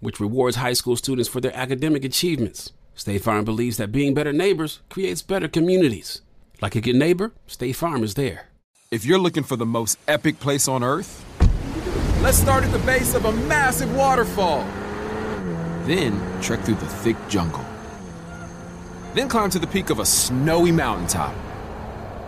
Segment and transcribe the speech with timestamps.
[0.00, 2.72] which rewards high school students for their academic achievements.
[2.94, 6.22] State Farm believes that being better neighbors creates better communities.
[6.62, 8.48] Like a good neighbor, State Farm is there.
[8.90, 11.24] If you're looking for the most epic place on earth,
[12.22, 14.66] let's start at the base of a massive waterfall.
[15.84, 17.64] Then trek through the thick jungle.
[19.14, 21.34] Then climb to the peak of a snowy mountaintop.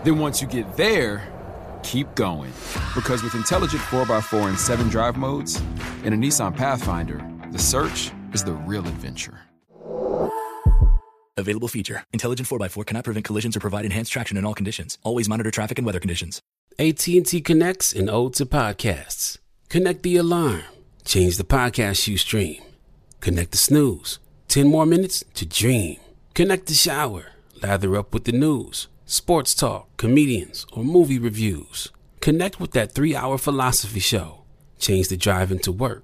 [0.03, 1.27] Then once you get there,
[1.83, 2.51] keep going.
[2.95, 5.61] Because with intelligent 4x4 and 7 drive modes
[6.03, 9.39] and a Nissan Pathfinder, the search is the real adventure.
[11.37, 12.03] Available feature.
[12.13, 14.97] Intelligent 4x4 cannot prevent collisions or provide enhanced traction in all conditions.
[15.03, 16.41] Always monitor traffic and weather conditions.
[16.77, 19.37] AT&T connects and ode to podcasts.
[19.69, 20.63] Connect the alarm.
[21.05, 22.61] Change the podcast you stream.
[23.19, 24.19] Connect the snooze.
[24.49, 25.97] 10 more minutes to dream.
[26.33, 27.27] Connect the shower.
[27.61, 31.91] Lather up with the news, sports talk, comedians, or movie reviews.
[32.21, 34.43] Connect with that three hour philosophy show.
[34.77, 36.03] Change the drive into work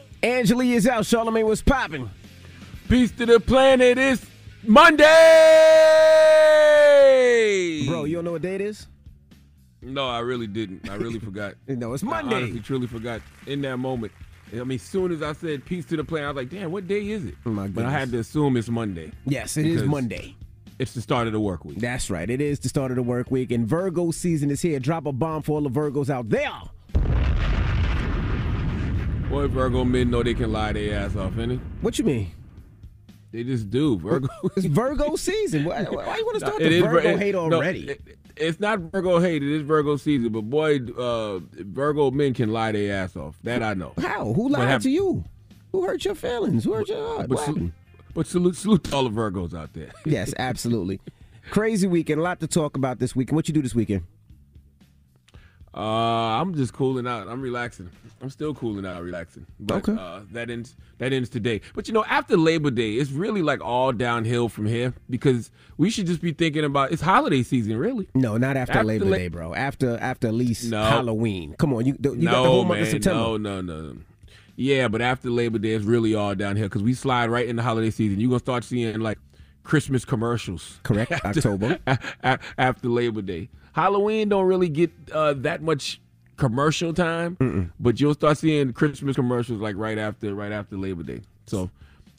[0.23, 1.03] Angela is out.
[1.03, 2.09] Charlamagne was popping.
[2.87, 3.97] Peace to the planet.
[3.97, 4.25] It's
[4.63, 5.05] Monday.
[7.87, 8.87] Bro, you don't know what day it is?
[9.81, 10.89] No, I really didn't.
[10.89, 11.55] I really forgot.
[11.67, 12.35] No, it's I Monday.
[12.35, 14.11] honestly, truly forgot in that moment.
[14.53, 16.71] I mean, as soon as I said peace to the planet, I was like, damn,
[16.71, 17.35] what day is it?
[17.45, 19.11] Oh, my But I had to assume it's Monday.
[19.25, 20.35] Yes, it is Monday.
[20.77, 21.79] It's the start of the work week.
[21.79, 22.29] That's right.
[22.29, 24.79] It is the start of the work week, and Virgo season is here.
[24.79, 26.51] Drop a bomb for all the Virgos out there.
[29.31, 31.59] Boy, Virgo men know they can lie their ass off, innit?
[31.81, 32.31] What you mean?
[33.31, 33.97] They just do.
[33.97, 34.27] Virgo.
[34.57, 35.63] It's Virgo season.
[35.63, 37.89] Why, why you want to start It the Virgo Vir- hate no, already?
[37.91, 39.41] it- it's not Virgo hate.
[39.43, 40.31] It is Virgo season.
[40.33, 43.37] But boy, uh, Virgo men can lie their ass off.
[43.43, 43.93] That I know.
[44.01, 44.33] How?
[44.33, 45.23] Who lied have- to you?
[45.71, 46.65] Who hurt your feelings?
[46.65, 47.29] Who hurt your heart?
[47.29, 47.71] But, sal-
[48.13, 49.91] but salute, salute to all the Virgos out there.
[50.05, 50.99] Yes, absolutely.
[51.51, 52.19] Crazy weekend.
[52.19, 53.37] A lot to talk about this weekend.
[53.37, 54.03] What you do this weekend?
[55.73, 55.79] Uh,
[56.41, 57.27] I'm just cooling out.
[57.29, 57.89] I'm relaxing.
[58.21, 59.45] I'm still cooling out, relaxing.
[59.59, 59.95] But Okay.
[59.97, 61.61] uh, that ends that ends today.
[61.73, 65.89] But you know, after Labor Day, it's really like all downhill from here because we
[65.89, 68.09] should just be thinking about it's holiday season, really.
[68.13, 69.53] No, not after, After Labor La- Day, bro.
[69.55, 70.83] After after at least No.
[70.83, 71.55] Halloween.
[71.57, 73.19] Come on, you you no, got the whole man, month of September.
[73.19, 73.95] no, no, no.
[74.57, 77.63] Yeah, but after Labor Day, it's really all downhill because we slide right into the
[77.63, 78.19] holiday season.
[78.19, 79.17] You're gonna start seeing like
[79.63, 80.79] Christmas commercials.
[80.83, 81.79] Correct, after- October.
[82.57, 83.49] after Labor Day.
[83.73, 86.01] Halloween don't really get uh, that much
[86.37, 91.21] commercial time, but you'll start seeing Christmas commercials like right after right after Labor Day.
[91.47, 91.69] So,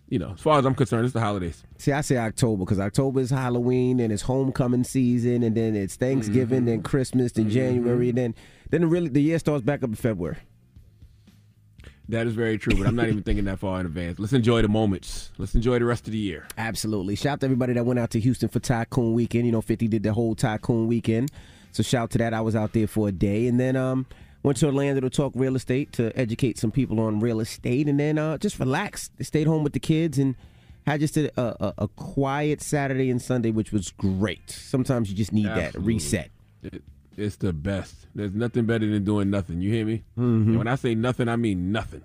[0.08, 1.62] you know, as far as I'm concerned, it's the holidays.
[1.78, 5.96] See, I say October because October is Halloween and it's homecoming season, and then it's
[5.96, 6.66] Thanksgiving, Mm-hmm.
[6.66, 8.34] then Christmas, then January, and then
[8.70, 10.36] then really the year starts back up in February.
[12.12, 14.18] That is very true, but I'm not even thinking that far in advance.
[14.18, 15.30] Let's enjoy the moments.
[15.38, 16.46] Let's enjoy the rest of the year.
[16.58, 17.16] Absolutely.
[17.16, 19.46] Shout out to everybody that went out to Houston for Tycoon Weekend.
[19.46, 21.32] You know, 50 did the whole Tycoon Weekend.
[21.70, 22.34] So shout out to that.
[22.34, 23.46] I was out there for a day.
[23.46, 24.04] And then um
[24.42, 27.88] went to Orlando to talk real estate, to educate some people on real estate.
[27.88, 29.12] And then uh just relaxed.
[29.22, 30.36] Stayed home with the kids and
[30.86, 34.50] had just a, a, a quiet Saturday and Sunday, which was great.
[34.50, 36.30] Sometimes you just need that reset.
[36.62, 36.82] It-
[37.16, 38.06] It's the best.
[38.14, 39.60] There's nothing better than doing nothing.
[39.60, 40.02] You hear me?
[40.18, 40.46] Mhm.
[40.46, 42.02] And when I say nothing, I mean nothing.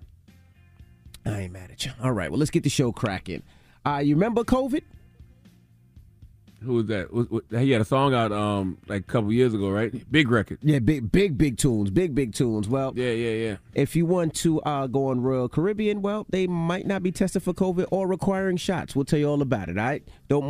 [1.25, 1.91] I ain't mad at you.
[2.01, 3.43] All right, well, let's get the show cracking.
[3.85, 4.81] Uh, you remember COVID?
[6.63, 7.13] Who was that?
[7.13, 9.93] Was- was- He had a song out um like a couple years ago, right?
[10.11, 10.57] Big record.
[10.63, 12.67] Yeah, big, big, big tunes, big, big tunes.
[12.67, 13.57] Well, Yeah, yeah, yeah.
[13.75, 17.43] if you want to uh, go on Royal Caribbean, well, they might not be tested
[17.43, 18.95] for COVID or requiring shots.
[18.95, 19.77] We'll tell you all about it.
[19.77, 20.49] All right, don't.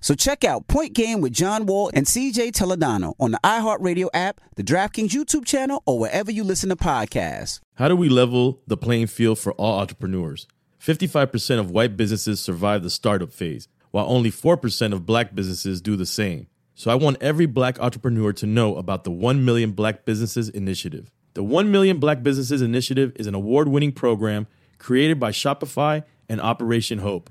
[0.00, 4.40] So check out Point Game with John Wall and CJ Toledano on the iHeartRadio app,
[4.56, 7.60] the DraftKings YouTube channel, or wherever you listen to podcasts.
[7.74, 10.46] How do we level the playing field for all entrepreneurs?
[10.80, 15.96] 55% of white businesses survive the startup phase, while only 4% of black businesses do
[15.96, 16.46] the same.
[16.74, 21.10] So I want every black entrepreneur to know about the 1 Million Black Businesses Initiative.
[21.34, 24.46] The 1 Million Black Businesses Initiative is an award winning program
[24.78, 27.30] created by Shopify and Operation Hope.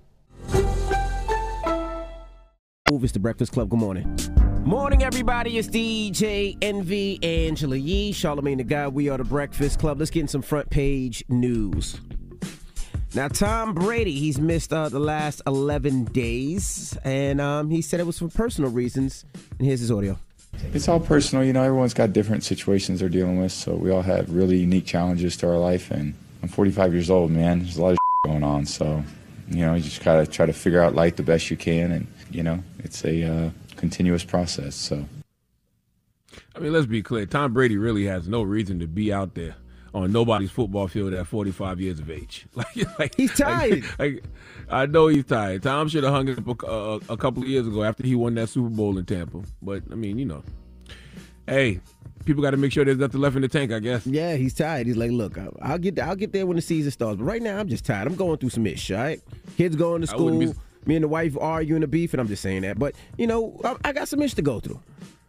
[2.91, 3.69] Move, it's the Breakfast Club.
[3.69, 4.19] Good morning.
[4.65, 5.57] Morning, everybody.
[5.57, 8.93] It's DJ Envy Angela Yee, Charlamagne tha God.
[8.93, 9.99] We are the Breakfast Club.
[9.99, 12.01] Let's get in some front page news.
[13.15, 18.05] Now, Tom Brady, he's missed uh, the last 11 days, and um, he said it
[18.05, 19.23] was for personal reasons.
[19.57, 20.19] And here's his audio.
[20.73, 21.63] It's all personal, you know.
[21.63, 25.47] Everyone's got different situations they're dealing with, so we all have really unique challenges to
[25.47, 25.91] our life.
[25.91, 27.59] And I'm 45 years old, man.
[27.59, 29.01] There's a lot of going on, so
[29.49, 32.07] you know, you just gotta try to figure out life the best you can, and
[32.31, 34.75] you know, it's a uh, continuous process.
[34.75, 35.05] So.
[36.55, 37.25] I mean, let's be clear.
[37.25, 39.55] Tom Brady really has no reason to be out there
[39.93, 42.45] on nobody's football field at 45 years of age.
[42.55, 43.83] Like, like he's tired.
[43.97, 44.23] Like, like,
[44.69, 45.63] I know he's tired.
[45.63, 48.15] Tom should have hung it up a, a, a, couple of years ago after he
[48.15, 49.41] won that Super Bowl in Tampa.
[49.61, 50.43] But I mean, you know,
[51.47, 51.81] hey,
[52.25, 53.71] people got to make sure there's nothing left in the tank.
[53.71, 54.05] I guess.
[54.05, 54.87] Yeah, he's tired.
[54.87, 57.17] He's like, look, I'll, I'll get I'll get there when the season starts.
[57.17, 58.07] But right now, I'm just tired.
[58.07, 58.91] I'm going through some ish.
[58.91, 59.21] All right,
[59.57, 60.53] kids going to school.
[60.85, 62.79] Me and the wife arguing a beef, and I'm just saying that.
[62.79, 64.79] But you know, I, I got some ish to go through.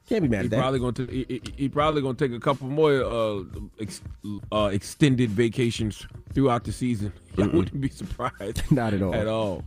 [0.08, 0.60] Can't be mad he at that.
[0.60, 3.44] Probably gonna t- he, he, probably gonna take a couple more uh,
[3.80, 4.02] ex,
[4.50, 7.12] uh, extended vacations throughout the season.
[7.38, 8.62] I wouldn't be surprised.
[8.70, 9.14] Not at all.
[9.14, 9.64] At all.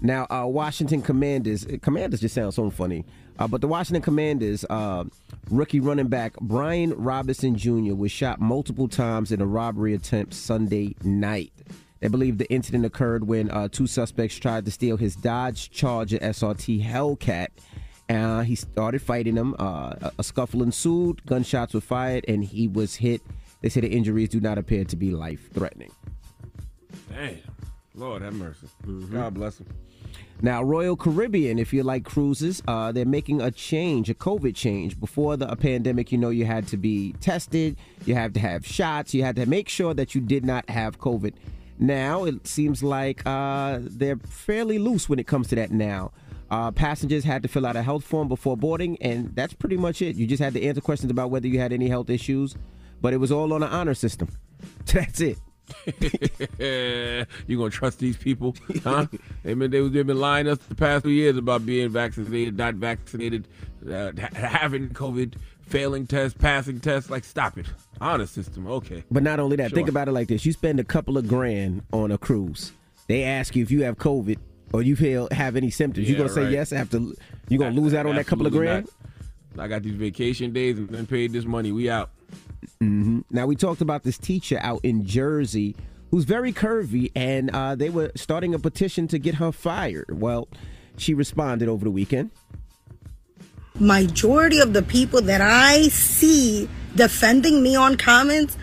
[0.00, 1.66] Now, uh, Washington Commanders.
[1.82, 3.04] Commanders just sound so funny.
[3.38, 5.04] Uh, but the Washington Commanders uh,
[5.50, 7.94] rookie running back Brian Robinson Jr.
[7.94, 11.52] was shot multiple times in a robbery attempt Sunday night.
[12.04, 16.18] They believe the incident occurred when uh, two suspects tried to steal his Dodge Charger
[16.18, 17.48] SRT Hellcat
[18.10, 19.56] uh, he started fighting them.
[19.58, 21.24] Uh, a scuffle ensued.
[21.24, 23.22] Gunshots were fired, and he was hit.
[23.62, 25.92] They say the injuries do not appear to be life threatening.
[27.10, 27.38] Damn.
[27.94, 28.66] Lord have mercy.
[28.86, 29.16] Mm-hmm.
[29.16, 29.66] God bless him.
[30.42, 35.00] Now, Royal Caribbean, if you like cruises, uh, they're making a change, a COVID change.
[35.00, 39.14] Before the pandemic, you know, you had to be tested, you had to have shots,
[39.14, 41.32] you had to make sure that you did not have COVID.
[41.78, 46.12] Now, it seems like uh, they're fairly loose when it comes to that now.
[46.50, 50.02] Uh, passengers had to fill out a health form before boarding, and that's pretty much
[50.02, 50.16] it.
[50.16, 52.54] You just had to answer questions about whether you had any health issues,
[53.00, 54.28] but it was all on an honor system.
[54.86, 55.38] That's it.
[57.46, 59.06] you gonna trust these people, huh?
[59.42, 62.74] they been they, they've been lying us the past two years about being vaccinated, not
[62.74, 63.48] vaccinated,
[63.90, 65.34] uh, having COVID,
[65.66, 67.10] failing tests, passing tests.
[67.10, 67.66] Like, stop it.
[68.00, 69.04] Honor system, okay.
[69.10, 69.76] But not only that, sure.
[69.76, 72.72] think about it like this: you spend a couple of grand on a cruise.
[73.06, 74.38] They ask you if you have COVID
[74.72, 76.98] or you feel have any symptoms, yeah, you gonna say yes after
[77.48, 78.88] you gonna lose out on that couple of grand?
[79.54, 79.64] Not.
[79.64, 81.70] I got these vacation days and then paid this money.
[81.70, 82.10] We out.
[82.82, 83.20] Mm-hmm.
[83.30, 85.76] Now we talked about this teacher out in Jersey
[86.10, 90.20] who's very curvy, and uh, they were starting a petition to get her fired.
[90.20, 90.48] Well,
[90.96, 92.30] she responded over the weekend.
[93.80, 98.56] Majority of the people that I see defending me on comments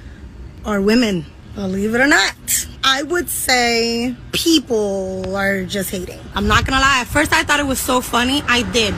[0.64, 1.26] are women.
[1.54, 2.66] Believe it or not.
[2.82, 6.22] I would say people are just hating.
[6.34, 7.00] I'm not gonna lie.
[7.02, 8.42] At first, I thought it was so funny.
[8.48, 8.94] I did.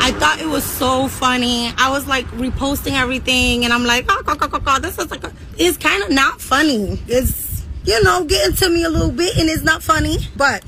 [0.00, 1.70] I thought it was so funny.
[1.76, 5.22] I was like reposting everything, and I'm like, oh, oh, oh, oh this is like,
[5.22, 6.98] a, it's kind of not funny.
[7.08, 10.16] It's, you know, getting to me a little bit, and it's not funny.
[10.34, 10.64] But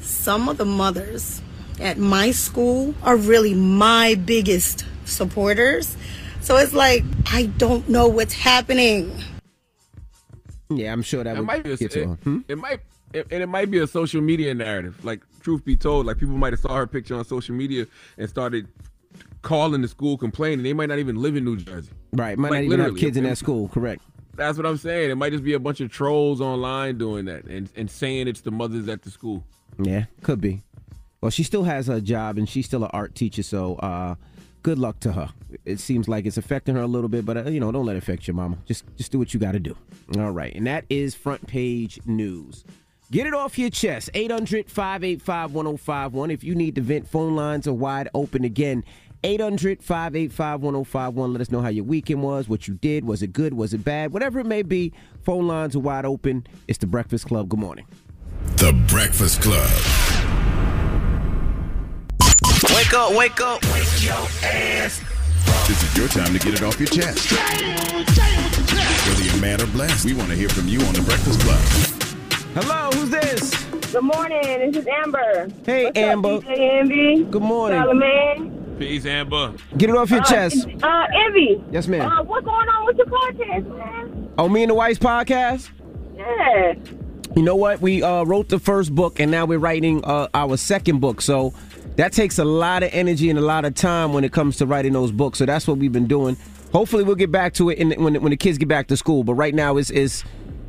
[0.00, 1.40] some of the mothers
[1.80, 5.96] at my school are really my biggest supporters.
[6.40, 9.12] So it's like, I don't know what's happening.
[10.70, 12.40] Yeah, I'm sure that it might be a, it, hmm?
[12.48, 12.80] it, might
[13.12, 15.04] it, and it might be a social media narrative.
[15.04, 18.28] Like truth be told, like people might have saw her picture on social media and
[18.28, 18.68] started
[19.42, 20.62] calling the school complaining.
[20.62, 21.90] They might not even live in New Jersey.
[22.12, 23.68] Right, might like, not even have kids in that school.
[23.68, 24.02] Correct.
[24.36, 25.10] That's what I'm saying.
[25.10, 28.40] It might just be a bunch of trolls online doing that and, and saying it's
[28.40, 29.44] the mothers at the school.
[29.78, 30.62] Yeah, could be.
[31.20, 34.14] Well, she still has a job and she's still an art teacher, so uh,
[34.62, 35.28] good luck to her.
[35.66, 37.96] It seems like it's affecting her a little bit, but uh, you know, don't let
[37.96, 38.56] it affect your mama.
[38.64, 39.76] Just just do what you got to do.
[40.16, 42.64] All right, and that is front page news.
[43.10, 44.08] Get it off your chest.
[44.14, 46.30] 800 585 1051.
[46.30, 48.84] If you need to vent, phone lines are wide open again.
[49.24, 51.32] 800 585 1051.
[51.32, 53.04] Let us know how your weekend was, what you did.
[53.04, 53.52] Was it good?
[53.52, 54.12] Was it bad?
[54.12, 56.46] Whatever it may be, phone lines are wide open.
[56.68, 57.48] It's The Breakfast Club.
[57.48, 57.86] Good morning.
[58.56, 60.19] The Breakfast Club.
[62.74, 63.62] Wake up, wake up.
[63.72, 65.00] Wake your ass.
[65.66, 67.32] This is your time to get it off your chest.
[69.06, 71.60] Whether you're mad or blessed, we want to hear from you on The Breakfast Club.
[72.54, 73.64] Hello, who's this?
[73.92, 74.40] Good morning.
[74.72, 75.48] This is Amber.
[75.66, 76.28] Hey, What's Amber.
[76.36, 77.24] Up, DJ Envy?
[77.24, 77.80] Good morning.
[77.80, 78.78] Charlamagne.
[78.78, 79.54] Peace, Amber.
[79.76, 80.66] Get it off your uh, chest.
[80.82, 81.62] Uh, Envy.
[81.70, 82.10] Yes, ma'am.
[82.10, 84.30] Uh, what's going on with your podcast, man?
[84.38, 85.70] Oh, me and the Wife's podcast?
[86.16, 86.74] Yeah.
[87.36, 87.80] You know what?
[87.80, 91.20] We uh, wrote the first book, and now we're writing uh, our second book.
[91.20, 91.52] So
[91.96, 94.66] that takes a lot of energy and a lot of time when it comes to
[94.66, 95.38] writing those books.
[95.38, 96.36] So that's what we've been doing.
[96.72, 99.24] Hopefully, we'll get back to it in, when when the kids get back to school.
[99.24, 100.24] But right now, it's is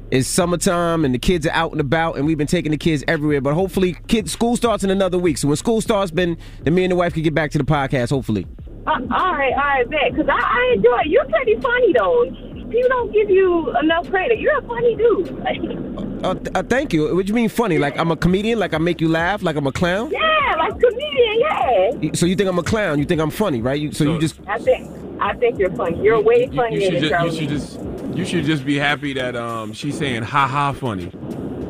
[0.10, 3.04] it's summertime and the kids are out and about, and we've been taking the kids
[3.08, 3.40] everywhere.
[3.40, 5.38] But hopefully, kids school starts in another week.
[5.38, 7.63] So when school starts, then then me and the wife can get back to the
[7.63, 8.10] podcast.
[8.10, 8.48] Hopefully.
[8.88, 10.12] Uh, all right, all right, bet.
[10.12, 11.08] Because I, I enjoy it.
[11.08, 12.25] You're pretty funny, though.
[12.72, 14.40] People don't give you enough credit.
[14.40, 15.88] You're a funny dude.
[16.22, 17.16] Uh, uh, thank you.
[17.16, 17.80] What do you mean funny?
[17.80, 18.60] Like I'm a comedian?
[18.60, 19.42] Like I make you laugh?
[19.42, 20.12] Like I'm a clown?
[20.12, 22.12] yeah, like comedian, yeah.
[22.13, 23.00] So you think I'm a clown?
[23.00, 23.79] You think I'm funny, right?
[23.79, 24.89] You, so, you just I think
[25.22, 26.01] I think you're funny.
[26.03, 29.13] You're way funnier you should than just, you should just you should just be happy
[29.13, 31.12] that um she's saying ha ha funny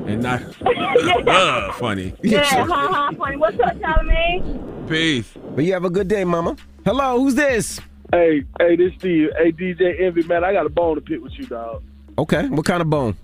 [0.08, 0.42] and not
[1.28, 2.14] uh, funny.
[2.24, 3.38] Yeah, ha ha, funny.
[3.38, 4.90] What's up, Charlamagne?
[4.90, 5.32] Peace.
[5.56, 6.56] But you have a good day, mama.
[6.86, 7.80] Hello, who's this?
[8.12, 9.30] Hey, hey, this Steve.
[9.38, 11.84] Hey, DJ Envy, man, I got a bone to pick with you, dog.
[12.18, 13.16] Okay, what kind of bone?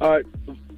[0.00, 0.24] All right,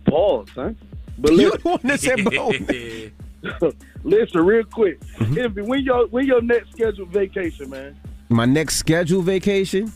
[0.06, 0.76] pause, son.
[1.18, 3.12] But You listen, the one that said bone.
[4.04, 5.00] listen, real quick.
[5.00, 5.38] Mm-hmm.
[5.38, 7.98] Envy, when your when your next scheduled vacation, man?
[8.28, 9.92] My next scheduled vacation?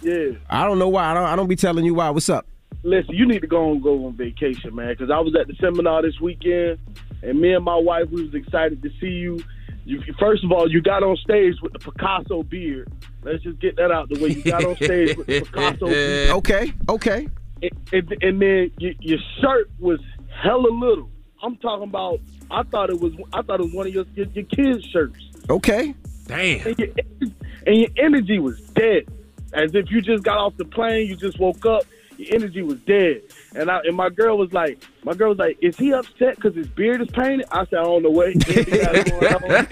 [0.00, 0.32] Yeah.
[0.48, 1.10] I don't know why.
[1.10, 1.24] I don't.
[1.24, 2.10] I don't be telling you why.
[2.10, 2.46] What's up?
[2.82, 4.88] Listen, you need to go and go on vacation, man.
[4.88, 6.78] Because I was at the seminar this weekend,
[7.22, 9.42] and me and my wife, we was excited to see you.
[9.86, 12.90] You first of all, you got on stage with the Picasso beard.
[13.22, 14.30] Let's just get that out the way.
[14.30, 16.30] You got on stage with the Picasso beard.
[16.36, 17.28] Okay, okay.
[17.62, 20.00] And, and, and then your, your shirt was
[20.42, 21.10] hella little.
[21.44, 22.20] I'm talking about.
[22.50, 23.12] I thought it was.
[23.32, 25.18] I thought it was one of your your, your kids' shirts.
[25.50, 25.94] Okay.
[26.26, 26.66] Damn.
[26.66, 26.88] And your,
[27.66, 29.06] and your energy was dead,
[29.52, 31.06] as if you just got off the plane.
[31.06, 31.84] You just woke up.
[32.16, 33.22] Your energy was dead.
[33.54, 36.54] And I and my girl was like, my girl was like, is he upset because
[36.54, 37.46] his beard is painted?
[37.50, 39.66] I said, I don't know what he got going on,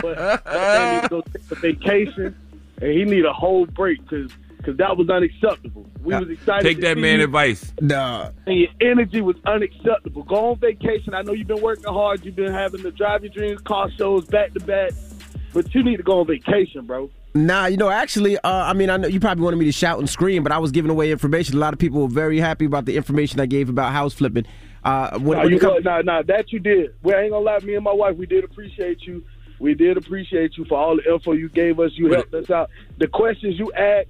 [0.00, 2.36] but I need to go take a vacation,
[2.80, 4.32] and he need a whole break because
[4.66, 5.86] that was unacceptable.
[6.02, 6.62] We was excited.
[6.62, 7.24] Take to that see man you.
[7.24, 7.72] advice.
[7.80, 8.30] Nah.
[8.46, 10.22] And your energy was unacceptable.
[10.22, 11.14] Go on vacation.
[11.14, 12.24] I know you've been working hard.
[12.24, 14.92] You've been having the Drive Your Dreams car shows back to back.
[15.52, 17.10] But you need to go on vacation, bro.
[17.34, 19.98] Nah, you know, actually, uh, I mean, I know you probably wanted me to shout
[19.98, 21.56] and scream, but I was giving away information.
[21.56, 24.46] A lot of people were very happy about the information I gave about house flipping.
[24.84, 26.94] Uh, when, nah, when you come- go, nah, nah, that you did.
[27.02, 27.58] We ain't gonna lie.
[27.60, 29.24] Me and my wife, we did appreciate you.
[29.60, 31.92] We did appreciate you for all the info you gave us.
[31.94, 32.68] You helped us out.
[32.98, 34.08] The questions you asked,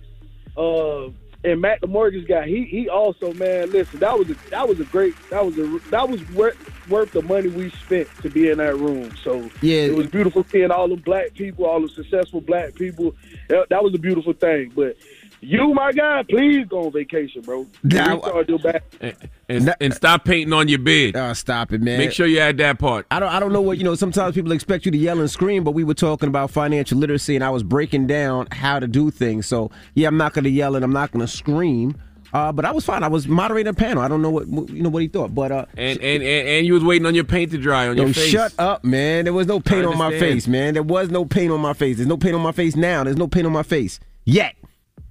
[0.57, 1.09] uh,
[1.45, 4.79] and Matt the mortgage guy, he he also man, listen, that was a that was
[4.81, 6.57] a great that was a that was worth
[6.89, 9.13] worth the money we spent to be in that room.
[9.25, 9.87] So Yeah.
[9.87, 13.13] it was beautiful seeing all the black people, all the successful black people.
[13.49, 14.73] That, that was a beautiful thing.
[14.75, 14.97] But
[15.43, 17.67] you, my guy, please go on vacation, bro.
[17.83, 18.85] Nah, Restart your back.
[19.01, 19.17] And,
[19.49, 21.17] and, and stop painting on your bed.
[21.17, 21.99] Uh, stop it, man.
[21.99, 23.07] Make sure you add that part.
[23.11, 23.29] I don't.
[23.29, 23.95] I don't know what you know.
[23.95, 27.35] Sometimes people expect you to yell and scream, but we were talking about financial literacy,
[27.35, 29.47] and I was breaking down how to do things.
[29.47, 31.97] So yeah, I'm not going to yell and I'm not going to scream.
[32.33, 33.03] Uh, but I was fine.
[33.03, 34.03] I was moderating a panel.
[34.03, 36.67] I don't know what you know what he thought, but uh, And, and and and
[36.67, 38.31] you was waiting on your paint to dry on your face.
[38.31, 39.25] shut up, man.
[39.25, 40.73] There was no paint on my face, man.
[40.75, 41.97] There was no paint on my face.
[41.97, 43.05] There's no paint on my face now.
[43.05, 44.55] There's no paint on my face yet.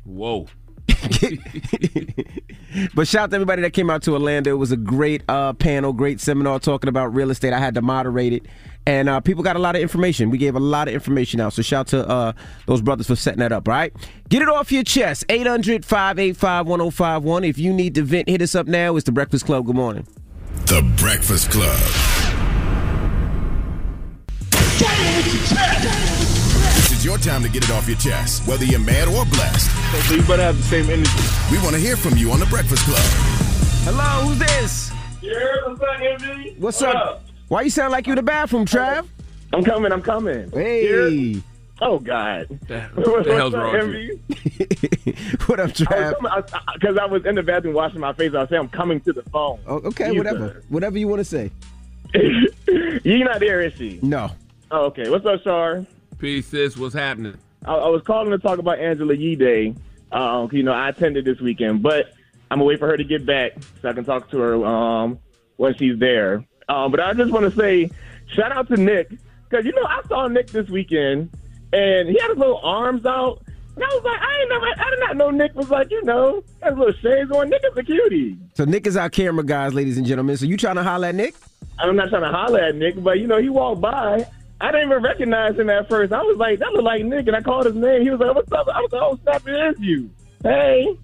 [0.04, 0.48] Whoa.
[2.96, 4.52] But shout out to everybody that came out to Orlando.
[4.52, 7.52] It was a great uh, panel, great seminar talking about real estate.
[7.52, 8.46] I had to moderate it,
[8.86, 10.30] and uh, people got a lot of information.
[10.30, 11.52] We gave a lot of information out.
[11.54, 12.32] So shout out to uh,
[12.68, 13.68] those brothers for setting that up.
[13.68, 13.94] All right,
[14.30, 15.28] get it off your chest.
[15.28, 17.46] 800-585-1051.
[17.48, 18.96] If you need to vent, hit us up now.
[18.96, 19.66] It's the Breakfast Club.
[19.66, 20.08] Good morning.
[20.68, 21.78] The Breakfast Club.
[27.02, 29.72] This is your time to get it off your chest, whether you're mad or blessed.
[30.08, 31.10] So you better have the same energy.
[31.50, 33.00] We want to hear from you on The Breakfast Club.
[33.86, 34.92] Hello, who's this?
[35.20, 35.34] Yeah,
[35.66, 36.56] what's up, Envy?
[36.60, 37.24] What's up?
[37.48, 39.08] Why you sound like you're in the bathroom, Trav?
[39.52, 39.92] I'm coming.
[39.92, 40.52] I'm coming.
[40.52, 41.42] Hey.
[41.82, 42.48] Oh God.
[42.50, 44.20] What the hell's wrong with you?
[45.48, 46.14] what up, Trav?
[46.76, 48.36] Because I, was in the bathroom washing my face.
[48.36, 49.60] I say I'm coming to the phone.
[49.66, 50.18] Oh, okay, Jesus.
[50.20, 50.64] whatever.
[50.70, 51.50] Whatever you want to say.
[52.14, 53.98] You're not there, is she?
[54.04, 54.30] No.
[54.70, 55.10] Oh, okay.
[55.10, 55.88] What's up, Shar?
[56.22, 56.78] Peace, sis.
[56.78, 57.36] What's happening?
[57.66, 59.74] I, I was calling to talk about Angela Yee Day.
[60.12, 62.14] Um, you know, I attended this weekend, but
[62.52, 65.18] I'm gonna wait for her to get back so I can talk to her um,
[65.58, 66.46] when she's there.
[66.70, 67.90] Um, but I just want to say,
[68.28, 69.10] shout out to Nick
[69.50, 71.32] because you know I saw Nick this weekend
[71.74, 73.42] and he had his little arms out,
[73.76, 76.04] and I was like, I ain't never, I did not know Nick was like, you
[76.04, 77.50] know, had his little shades on.
[77.50, 78.38] Nick is a cutie.
[78.54, 80.38] So Nick is our camera guys, ladies and gentlemen.
[80.38, 81.34] So you trying to holler at Nick?
[81.80, 84.28] I'm not trying to holler at Nick, but you know, he walked by.
[84.62, 86.14] I didn't even recognize him at first.
[86.14, 88.02] I was like, that looked like Nick, and I called his name.
[88.02, 88.68] He was like, what's up?
[88.68, 90.10] I was like, oh, snap, it is you.
[90.44, 90.96] Hey.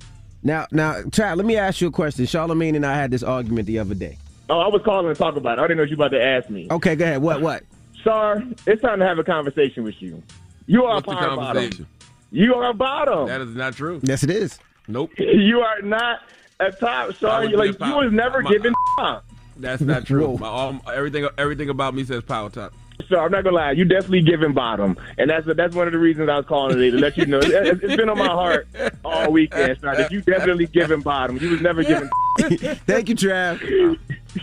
[0.44, 2.26] Now, now, Trav, let me ask you a question.
[2.26, 4.18] Charlamagne and I had this argument the other day.
[4.50, 5.62] Oh, I was calling to talk about it.
[5.62, 6.68] I didn't know you were about to ask me.
[6.72, 7.22] Okay, go ahead.
[7.22, 7.42] What?
[7.42, 7.64] What?
[8.04, 10.22] Sar, it's time to have a conversation with you.
[10.68, 11.84] You are What's a the power conversation?
[11.84, 11.88] bottom.
[12.32, 13.28] You are a bottom.
[13.28, 14.00] That is not true.
[14.04, 14.60] Yes, it is.
[14.88, 15.12] Nope.
[15.18, 16.22] you are not
[16.60, 17.10] a top.
[17.10, 18.74] I Sar, you be like you was never I'm given.
[19.58, 20.38] That's not true.
[20.38, 22.74] My, all, everything everything about me says power top.
[23.10, 26.00] So I'm not gonna lie, you definitely giving bottom, and that's that's one of the
[26.00, 27.40] reasons I was calling today to let you know.
[27.40, 28.68] It, it's been on my heart
[29.06, 31.38] all weekend, Sar, that you definitely giving bottom.
[31.38, 32.10] You was never giving.
[32.40, 33.98] Thank you, Trav.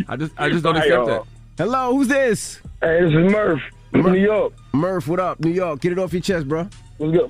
[0.09, 1.25] I just I just don't accept that.
[1.59, 2.61] Hello, who's this?
[2.81, 4.53] Hey, this is Murph from New York.
[4.73, 5.41] Murph, what up?
[5.41, 5.81] New York.
[5.81, 6.69] Get it off your chest, bro.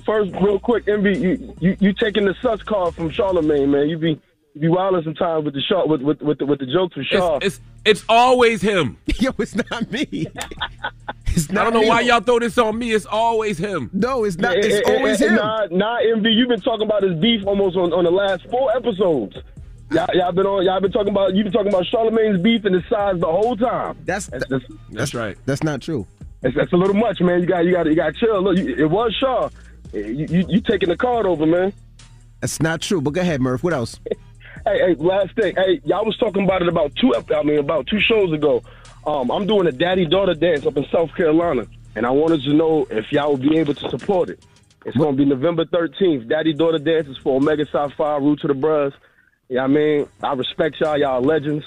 [0.05, 3.89] First, real quick, Envy, you, you you taking the sus call from Charlamagne, man.
[3.89, 4.21] You be
[4.59, 7.37] be wilding sometimes with the Shaw with with with the, with the jokes with Shaw.
[7.37, 8.97] It's, it's it's always him.
[9.19, 10.27] Yo, it's not me.
[11.35, 11.89] It's not I don't know me.
[11.89, 12.93] why y'all throw this on me.
[12.93, 13.89] It's always him.
[13.91, 17.45] No, it's Eh, eh, eh, eh, Nah, nah, Envy, you've been talking about his beef
[17.45, 19.35] almost on, on the last four episodes.
[19.91, 20.63] Y'all, y'all been on.
[20.63, 21.35] Y'all been talking about.
[21.35, 23.97] You've been talking about Charlamagne's beef and his size the whole time.
[24.05, 25.37] That's that's, that's, right.
[25.45, 26.07] That's not true.
[26.39, 27.41] That's, that's a little much, man.
[27.41, 28.41] You got you got you got chill.
[28.41, 29.49] Look, you, it was Shaw.
[29.91, 31.73] You, you you taking the card over, man.
[32.39, 33.01] That's not true.
[33.01, 33.61] But go ahead, Murph.
[33.61, 33.99] What else?
[34.65, 35.53] Hey, hey, last thing.
[35.55, 37.13] Hey, y'all was talking about it about two.
[37.15, 38.63] I mean, about two shows ago.
[39.05, 42.53] Um, I'm doing a daddy daughter dance up in South Carolina, and I wanted to
[42.53, 44.43] know if y'all would be able to support it.
[44.83, 46.27] It's going to be November 13th.
[46.27, 48.93] Daddy daughter dance is for Omega Psi Phi, Root to the Bros.
[49.49, 50.97] Yeah, I mean, I respect y'all.
[50.97, 51.63] Y'all legends,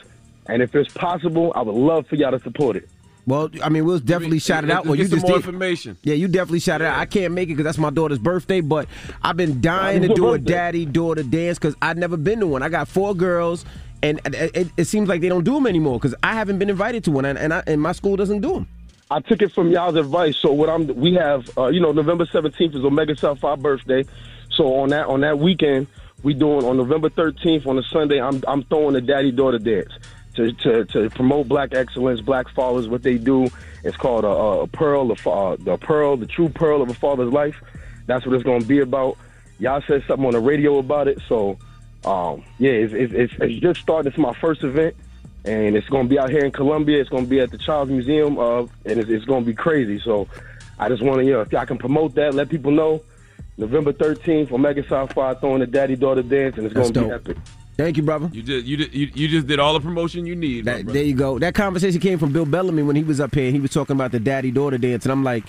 [0.47, 2.89] and if it's possible, I would love for y'all to support it.
[3.29, 4.87] Well, I mean, we'll definitely shout it out.
[4.87, 5.45] Well, Get you some just more did.
[5.45, 5.99] information.
[6.03, 6.99] Yeah, you definitely shout it out.
[6.99, 8.88] I can't make it because that's my daughter's birthday, but
[9.23, 12.62] I've been dying to do a daddy daughter dance because I've never been to one.
[12.62, 13.67] I got four girls,
[14.03, 16.71] and it, it, it seems like they don't do them anymore because I haven't been
[16.71, 18.69] invited to one, and and, I, and my school doesn't do them.
[19.11, 20.37] I took it from y'all's advice.
[20.38, 24.05] So what I'm, we have, uh, you know, November 17th is Omega Psi Phi birthday.
[24.51, 25.87] So on that on that weekend,
[26.23, 28.23] we doing on November 13th on a Sunday.
[28.23, 29.93] I'm I'm throwing a daddy daughter dance
[30.35, 32.88] to, to to promote Black excellence, Black fathers.
[32.88, 33.49] What they do,
[33.85, 37.33] it's called a, a pearl, the uh, the pearl, the true pearl of a father's
[37.33, 37.57] life.
[38.07, 39.19] That's what it's going to be about.
[39.59, 41.59] Y'all said something on the radio about it, so
[42.05, 44.11] um, yeah, it's, it's it's it's just starting.
[44.11, 44.95] It's my first event
[45.45, 47.01] and it's going to be out here in Columbia.
[47.01, 49.55] It's going to be at the Child's Museum, uh, and it's, it's going to be
[49.55, 49.99] crazy.
[50.01, 50.29] So
[50.79, 53.03] I just want to, you know, if I can promote that, let people know.
[53.57, 57.11] November 13th, Omega Psi Phi throwing the daddy daughter dance, and it's going to be
[57.11, 57.37] epic.
[57.79, 58.29] Thank you, brother.
[58.33, 60.64] You did you did you, you just did all the promotion you need.
[60.64, 61.38] That, there you go.
[61.38, 63.95] That conversation came from Bill Bellamy when he was up here and he was talking
[63.95, 65.05] about the daddy daughter dance.
[65.05, 65.45] And I'm like,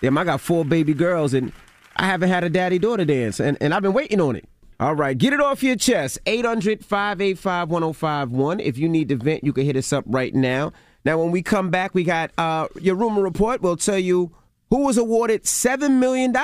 [0.00, 1.52] damn, I got four baby girls and
[1.96, 3.38] I haven't had a daddy daughter dance.
[3.38, 4.48] And, and I've been waiting on it.
[4.80, 6.18] All right, get it off your chest.
[6.24, 8.60] 800 585 1051.
[8.60, 10.72] If you need to vent, you can hit us up right now.
[11.04, 13.60] Now, when we come back, we got uh, your rumor report.
[13.60, 14.34] We'll tell you
[14.70, 16.34] who was awarded $7 million.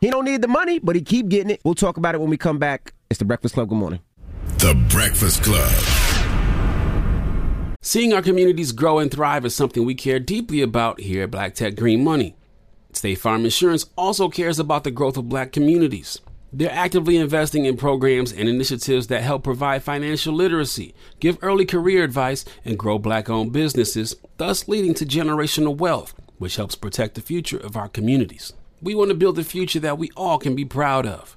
[0.00, 1.60] He don't need the money, but he keep getting it.
[1.62, 2.94] We'll talk about it when we come back.
[3.10, 3.68] It's the Breakfast Club.
[3.68, 4.00] Good morning.
[4.58, 5.72] The Breakfast Club.
[7.80, 11.54] Seeing our communities grow and thrive is something we care deeply about here at Black
[11.54, 12.36] Tech Green Money.
[12.92, 16.20] State Farm Insurance also cares about the growth of black communities.
[16.52, 22.04] They're actively investing in programs and initiatives that help provide financial literacy, give early career
[22.04, 27.20] advice, and grow black owned businesses, thus leading to generational wealth, which helps protect the
[27.20, 28.52] future of our communities.
[28.82, 31.36] We want to build a future that we all can be proud of.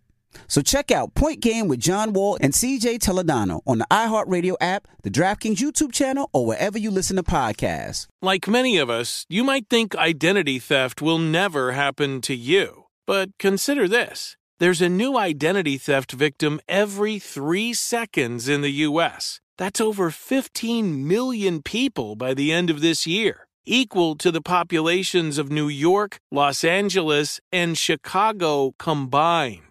[0.47, 4.87] So check out Point Game with John Wall and CJ Toledano on the iHeartRadio app,
[5.03, 8.07] the DraftKings YouTube channel, or wherever you listen to podcasts.
[8.21, 12.85] Like many of us, you might think identity theft will never happen to you.
[13.07, 19.41] But consider this there's a new identity theft victim every three seconds in the U.S.
[19.57, 25.37] That's over 15 million people by the end of this year, equal to the populations
[25.37, 29.70] of New York, Los Angeles, and Chicago combined.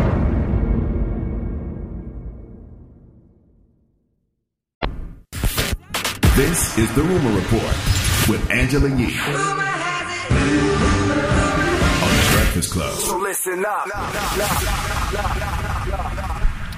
[6.41, 7.75] This is the Rumor Report
[8.27, 9.57] with Angela Yee on
[12.17, 12.97] the Breakfast Club.
[12.97, 13.85] So listen up.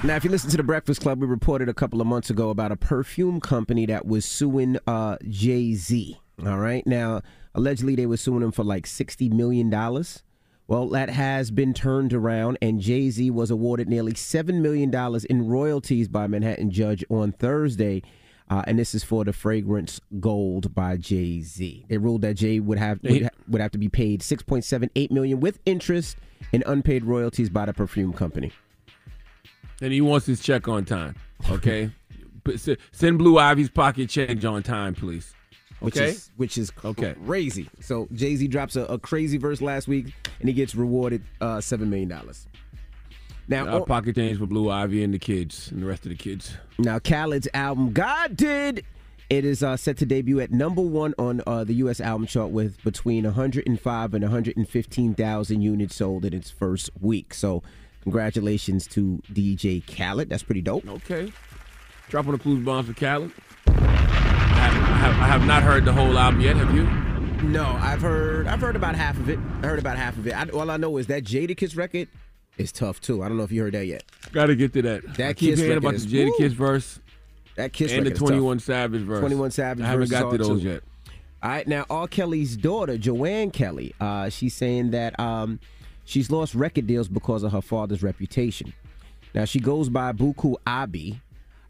[0.04, 2.50] Now, if you listen to the Breakfast Club, we reported a couple of months ago
[2.50, 6.20] about a perfume company that was suing uh, Jay Z.
[6.44, 6.86] All right.
[6.86, 7.22] Now,
[7.54, 9.70] allegedly, they were suing him for like $60 million.
[10.66, 14.94] Well, that has been turned around, and Jay Z was awarded nearly $7 million
[15.30, 18.02] in royalties by a Manhattan judge on Thursday.
[18.50, 21.86] Uh, and this is for the fragrance Gold by Jay Z.
[21.88, 25.40] They ruled that Jay would have would, ha- would have to be paid 6.78 million
[25.40, 26.18] with interest
[26.52, 28.52] and unpaid royalties by the perfume company.
[29.80, 31.16] And he wants his check on time.
[31.50, 31.90] Okay,
[32.92, 35.34] send Blue Ivy's pocket change on time, please.
[35.80, 37.14] Which Okay, is which is Okay.
[37.26, 37.68] crazy.
[37.80, 41.60] So Jay Z drops a, a crazy verse last week, and he gets rewarded uh,
[41.60, 42.46] seven million dollars.
[43.48, 46.16] Now, oh- pocket change for Blue Ivy and the kids and the rest of the
[46.16, 46.56] kids.
[46.78, 48.84] Now, Khaled's album "God Did"
[49.30, 52.00] it is uh, set to debut at number one on uh, the U.S.
[52.00, 57.32] album chart with between 105 and 115,000 units sold in its first week.
[57.32, 57.62] So,
[58.02, 60.28] congratulations to DJ Khaled.
[60.28, 60.86] That's pretty dope.
[60.86, 61.32] Okay,
[62.08, 63.32] dropping the clues bombs for Khaled.
[63.66, 66.56] I have, I, have, I have not heard the whole album yet.
[66.56, 66.84] Have you?
[67.48, 69.38] No, I've heard I've heard about half of it.
[69.62, 70.32] I heard about half of it.
[70.34, 72.08] I, all I know is that Jadakiss record
[72.58, 73.22] is tough too.
[73.22, 74.04] I don't know if you heard that yet.
[74.32, 75.14] Got to get to that.
[75.16, 76.36] That I keep hearing about is- the Jada.
[76.38, 77.00] Kiss verse
[77.56, 78.28] That Kiss and the record is tough.
[78.28, 79.20] Twenty One Savage verse.
[79.20, 80.68] 21 Savage I haven't got to those too.
[80.68, 80.82] yet.
[81.42, 82.08] All right, now R.
[82.08, 85.60] Kelly's daughter, Joann Kelly, uh, she's saying that um,
[86.06, 88.72] she's lost record deals because of her father's reputation.
[89.34, 91.20] Now she goes by Buku Abi.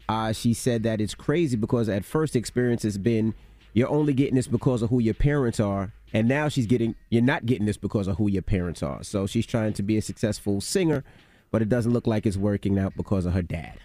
[0.07, 3.33] Uh, she said that it's crazy because at first experience has been
[3.75, 7.21] you're only getting this because of who your parents are, and now she's getting you're
[7.21, 9.03] not getting this because of who your parents are.
[9.03, 11.03] So she's trying to be a successful singer,
[11.51, 13.77] but it doesn't look like it's working out because of her dad.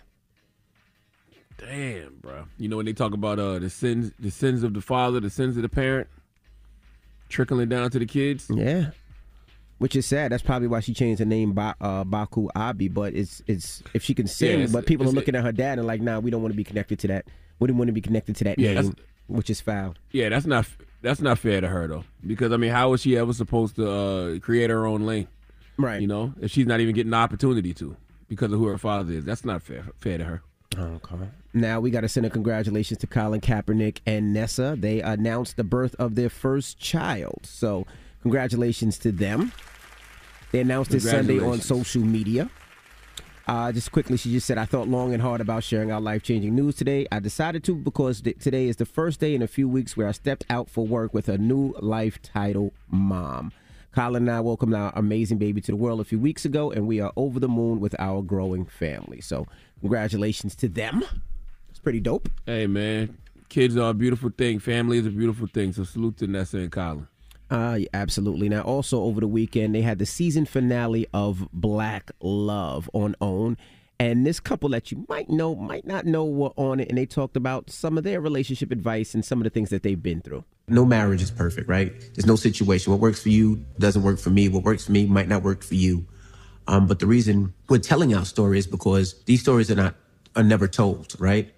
[1.59, 2.45] Damn, bro.
[2.57, 5.29] You know when they talk about uh the sins, the sins of the father, the
[5.29, 6.09] sins of the parent,
[7.29, 8.47] trickling down to the kids.
[8.53, 8.91] Yeah.
[9.79, 10.31] Which is sad.
[10.31, 12.89] That's probably why she changed her name ba- uh, Buku Abi.
[12.89, 15.79] But it's it's if she can sing, Yeah, but people are looking at her dad
[15.79, 17.27] and like, nah, we don't want to be connected to that.
[17.59, 18.95] We didn't want to be connected to that Yeah, name, that's-
[19.31, 19.95] which is foul.
[20.13, 20.67] Yeah, that's not
[21.03, 22.05] that's not fair to her though.
[22.27, 25.29] Because I mean, how was she ever supposed to uh, create her own lane?
[25.77, 26.01] Right.
[26.01, 27.97] You know, if she's not even getting the opportunity to
[28.29, 30.43] because of who her father is, that's not fair fair to her.
[30.77, 31.17] Okay.
[31.53, 34.77] Now we got to send a congratulations to Colin Kaepernick and Nessa.
[34.79, 37.41] They announced the birth of their first child.
[37.45, 37.87] So
[38.23, 39.53] congratulations to them.
[40.53, 42.51] They announced it Sunday on social media.
[43.47, 46.23] Uh, just quickly, she just said, I thought long and hard about sharing our life
[46.23, 47.07] changing news today.
[47.11, 50.07] I decided to because th- today is the first day in a few weeks where
[50.07, 53.53] I stepped out for work with a new life title, Mom.
[53.93, 56.87] Colin and I welcomed our amazing baby to the world a few weeks ago, and
[56.87, 59.21] we are over the moon with our growing family.
[59.21, 59.49] So,
[59.81, 61.03] congratulations to them.
[61.71, 62.29] It's pretty dope.
[62.47, 63.17] Hey man,
[63.49, 64.59] kids are a beautiful thing.
[64.59, 65.73] Family is a beautiful thing.
[65.73, 67.09] So salute to Nessa and Colin.
[67.51, 68.49] Uh, yeah, absolutely.
[68.49, 73.57] Now, also over the weekend, they had the season finale of Black Love on OWN.
[73.99, 77.05] And this couple that you might know, might not know, were on it, and they
[77.05, 80.23] talked about some of their relationship advice and some of the things that they've been
[80.23, 80.43] through.
[80.69, 81.93] No marriage is perfect, right?
[82.15, 82.93] There's no situation.
[82.93, 84.49] What works for you doesn't work for me.
[84.49, 86.07] What works for me might not work for you.
[86.67, 89.97] Um, but the reason we're telling our story is because these stories are not
[90.37, 91.53] are never told, right?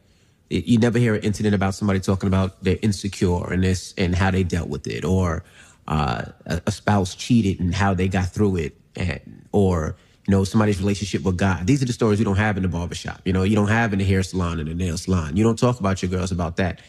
[0.49, 4.31] You never hear an incident about somebody talking about they're insecure and this and how
[4.31, 5.45] they dealt with it, or
[5.89, 10.81] uh, a, spouse cheated and how they got through it, and, or you know somebody's
[10.81, 11.67] relationship with God.
[11.67, 13.21] These are the stories you don't have in the barbershop.
[13.25, 15.37] You know, you don't have in the hair salon and the nail salon.
[15.37, 16.81] You don't talk about your girls about that.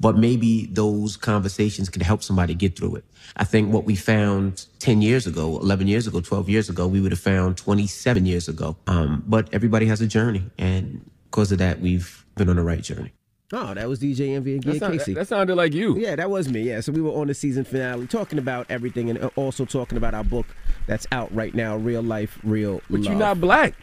[0.00, 3.04] But maybe those conversations can help somebody get through it.
[3.36, 7.00] I think what we found 10 years ago, 11 years ago, 12 years ago, we
[7.00, 8.76] would have found 27 years ago.
[8.86, 10.44] Um, but everybody has a journey.
[10.56, 13.12] And because of that, we've been on the right journey.
[13.52, 15.14] Oh, that was DJ Envy and sound- Casey.
[15.14, 15.96] that sounded like you.
[15.98, 16.60] Yeah, that was me.
[16.62, 19.96] Yeah, so we were on the season finale talking about everything and uh, also talking
[19.96, 20.46] about our book
[20.86, 23.04] that's out right now, Real Life, Real But Love.
[23.04, 23.74] you're not black.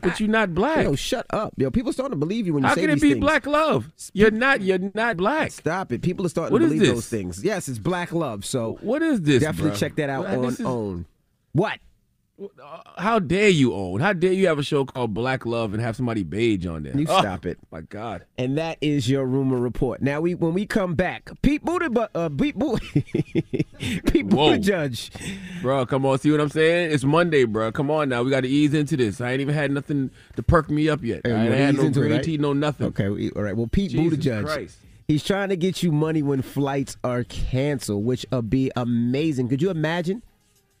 [0.00, 0.84] But you're not black.
[0.84, 1.54] Yo, shut up.
[1.56, 3.20] Yo, people starting to believe you when you How say can it be things.
[3.20, 3.92] black love?
[4.12, 4.60] You're not.
[4.60, 5.52] You're not black.
[5.52, 6.02] Stop it.
[6.02, 6.90] People are starting What to believe this?
[6.90, 7.44] those things.
[7.44, 8.44] Yes, it's black love.
[8.44, 9.42] So What is this?
[9.42, 9.78] definitely bruh?
[9.78, 11.06] check that out Well, on is- OWN.
[11.52, 11.78] What?
[12.96, 14.00] How dare you own?
[14.00, 16.96] How dare you have a show called Black Love and have somebody beige on there?
[16.96, 17.58] You Oh, stop it.
[17.70, 18.24] My God.
[18.38, 20.02] And that is your rumor report.
[20.02, 22.78] Now we when we come back, Pete Buttigieg, uh, Pete, Bu-
[23.78, 24.26] Pete.
[24.28, 25.10] Buttigieg.
[25.62, 26.90] Bro, come on, see what I'm saying?
[26.90, 27.70] It's Monday, bro.
[27.70, 28.22] Come on now.
[28.22, 29.20] We got to ease into this.
[29.20, 31.20] I ain't even had nothing to perk me up yet.
[31.24, 32.24] Hey, I ain't had no green right?
[32.24, 32.88] tea, no nothing.
[32.88, 33.56] Okay, we- all right.
[33.56, 34.78] Well, Pete Jesus Buttigieg, Christ.
[35.06, 39.48] he's trying to get you money when flights are canceled, which would be amazing.
[39.48, 40.22] Could you imagine?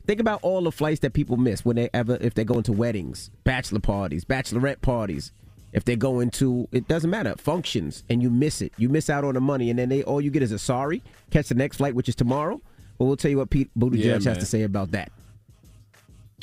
[0.06, 2.72] Think about all the flights that people miss when they ever if they go into
[2.72, 5.30] weddings, bachelor parties, bachelorette parties.
[5.72, 9.24] If they go into it doesn't matter functions and you miss it, you miss out
[9.24, 11.02] on the money, and then they all you get is a sorry.
[11.30, 12.60] Catch the next flight, which is tomorrow.
[12.98, 15.10] Well, we'll tell you what Pete Buttigieg Yeah, has to say about that.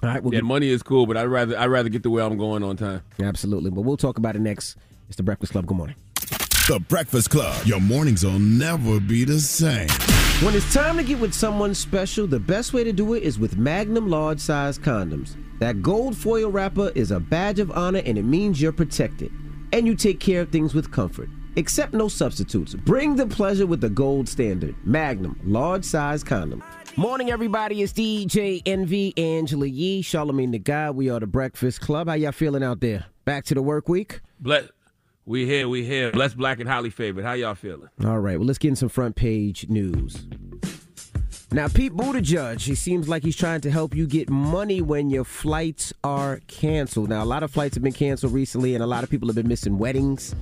[0.02, 2.10] All right, we'll yeah, get- money is cool, but I'd rather I'd rather get the
[2.10, 3.02] way I'm going on time.
[3.22, 4.78] absolutely, but we'll talk about it next.
[5.10, 5.66] It's the Breakfast Club.
[5.68, 5.96] Good morning.
[6.68, 7.66] The Breakfast Club.
[7.66, 9.90] Your mornings will never be the same.
[10.42, 13.38] When it's time to get with someone special, the best way to do it is
[13.38, 15.36] with Magnum large size condoms.
[15.60, 19.34] That gold foil wrapper is a badge of honor and it means you're protected.
[19.74, 21.28] And you take care of things with comfort.
[21.58, 22.74] Accept no substitutes.
[22.74, 24.76] Bring the pleasure with the gold standard.
[24.88, 26.64] Magnum large size condom.
[26.96, 27.82] Morning, everybody.
[27.82, 30.90] It's DJ Envy Angela Yee, Charlamagne the Guy.
[30.90, 32.08] We are the Breakfast Club.
[32.08, 33.08] How y'all feeling out there?
[33.26, 34.22] Back to the work week?
[34.40, 34.70] Bless,
[35.30, 36.12] we here, we here.
[36.12, 37.24] Blessed, black, and highly favored.
[37.24, 37.88] How y'all feeling?
[38.04, 40.26] All right, well, let's get in some front page news.
[41.52, 45.24] Now, Pete Buttigieg, he seems like he's trying to help you get money when your
[45.24, 47.10] flights are canceled.
[47.10, 49.36] Now, a lot of flights have been canceled recently, and a lot of people have
[49.36, 50.34] been missing weddings,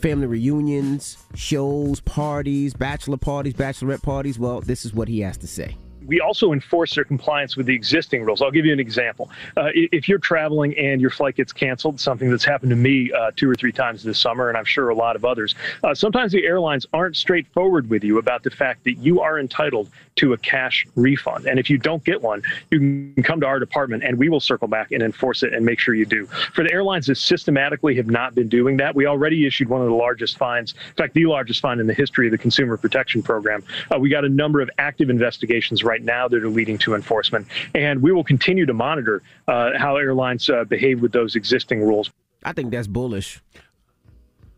[0.00, 4.38] family reunions, shows, parties, bachelor parties, bachelorette parties.
[4.38, 5.76] Well, this is what he has to say.
[6.10, 8.42] We also enforce their compliance with the existing rules.
[8.42, 9.30] I'll give you an example.
[9.56, 13.30] Uh, if you're traveling and your flight gets canceled, something that's happened to me uh,
[13.36, 16.32] two or three times this summer, and I'm sure a lot of others, uh, sometimes
[16.32, 20.38] the airlines aren't straightforward with you about the fact that you are entitled to a
[20.38, 21.46] cash refund.
[21.46, 24.40] And if you don't get one, you can come to our department and we will
[24.40, 26.26] circle back and enforce it and make sure you do.
[26.26, 29.86] For the airlines that systematically have not been doing that, we already issued one of
[29.86, 33.22] the largest fines, in fact, the largest fine in the history of the Consumer Protection
[33.22, 33.62] Program.
[33.94, 37.46] Uh, we got a number of active investigations right now that are leading to enforcement,
[37.74, 42.10] and we will continue to monitor uh, how airlines uh, behave with those existing rules.
[42.44, 43.40] I think that's bullish.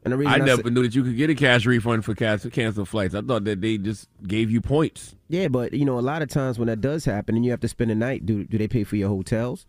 [0.04, 2.04] And the reason I I never say- knew that you could get a cash refund
[2.04, 3.14] for cancel canceled flights.
[3.14, 5.14] I thought that they just gave you points.
[5.28, 7.60] Yeah, but you know, a lot of times when that does happen and you have
[7.60, 9.64] to spend a night, do do they pay for your hotels?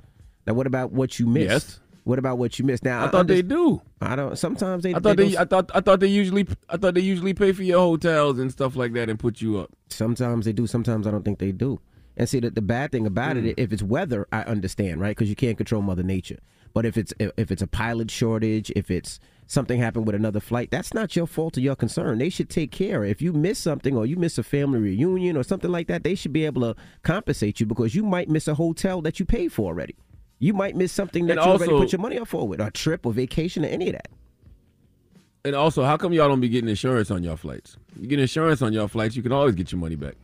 [0.47, 1.49] Now, what about what you missed?
[1.49, 1.79] Yes.
[2.03, 2.83] What about what you missed?
[2.83, 3.81] Now I thought they do.
[4.01, 4.37] I don't.
[4.37, 4.93] Sometimes they.
[4.93, 7.53] I thought they, don't- I thought I thought they usually I thought they usually pay
[7.53, 9.71] for your hotels and stuff like that and put you up.
[9.89, 10.67] Sometimes they do.
[10.67, 11.79] Sometimes I don't think they do.
[12.15, 13.47] And see, the, the bad thing about Hmm.
[13.47, 15.15] it, if it's weather, I understand, right?
[15.15, 16.39] Because you can't control Mother Nature.
[16.73, 20.71] But if it's if it's a pilot shortage, if it's something happened with another flight,
[20.71, 22.17] that's not your fault or your concern.
[22.17, 23.03] They should take care.
[23.03, 26.15] If you miss something or you miss a family reunion or something like that, they
[26.15, 29.51] should be able to compensate you because you might miss a hotel that you paid
[29.53, 29.95] for already.
[30.43, 32.59] You might miss something that And you already also- put your money up for with,
[32.59, 34.09] a trip or vacation or any of that.
[35.45, 37.77] And also, how come y'all don't be getting insurance on your flights?
[37.97, 40.15] You get insurance on your flights, you can always get your money back.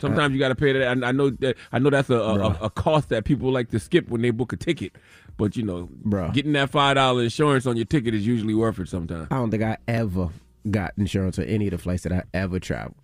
[0.00, 1.04] Sometimes you got to pay that.
[1.04, 1.56] I, I know that.
[1.72, 4.54] I know that's a, a, a cost that people like to skip when they book
[4.54, 4.96] a ticket.
[5.36, 6.32] But you know, Bruh.
[6.32, 8.88] getting that five dollar insurance on your ticket is usually worth it.
[8.88, 9.28] Sometimes.
[9.30, 10.28] I don't think I ever
[10.70, 12.96] got insurance on any of the flights that I ever traveled.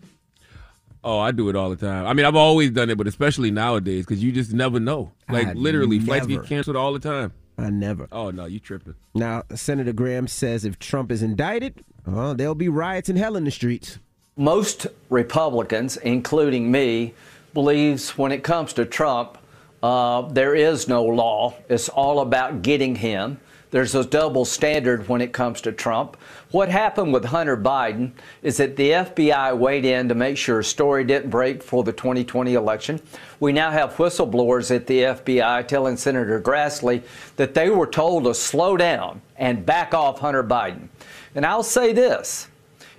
[1.04, 2.06] Oh, I do it all the time.
[2.06, 5.12] I mean, I've always done it, but especially nowadays because you just never know.
[5.28, 7.32] Like I literally, flights get canceled all the time.
[7.58, 8.08] I never.
[8.12, 8.94] Oh no, you tripping?
[9.14, 13.44] Now, Senator Graham says if Trump is indicted, uh, there'll be riots in hell in
[13.44, 13.98] the streets.
[14.36, 17.14] Most Republicans, including me,
[17.52, 19.36] believes when it comes to Trump,
[19.82, 21.54] uh, there is no law.
[21.68, 23.40] It's all about getting him.
[23.72, 26.18] There's a double standard when it comes to Trump.
[26.50, 28.12] What happened with Hunter Biden
[28.42, 31.92] is that the FBI weighed in to make sure a story didn't break for the
[31.92, 33.00] 2020 election.
[33.40, 37.02] We now have whistleblowers at the FBI telling Senator Grassley
[37.36, 40.88] that they were told to slow down and back off Hunter Biden.
[41.34, 42.48] And I'll say this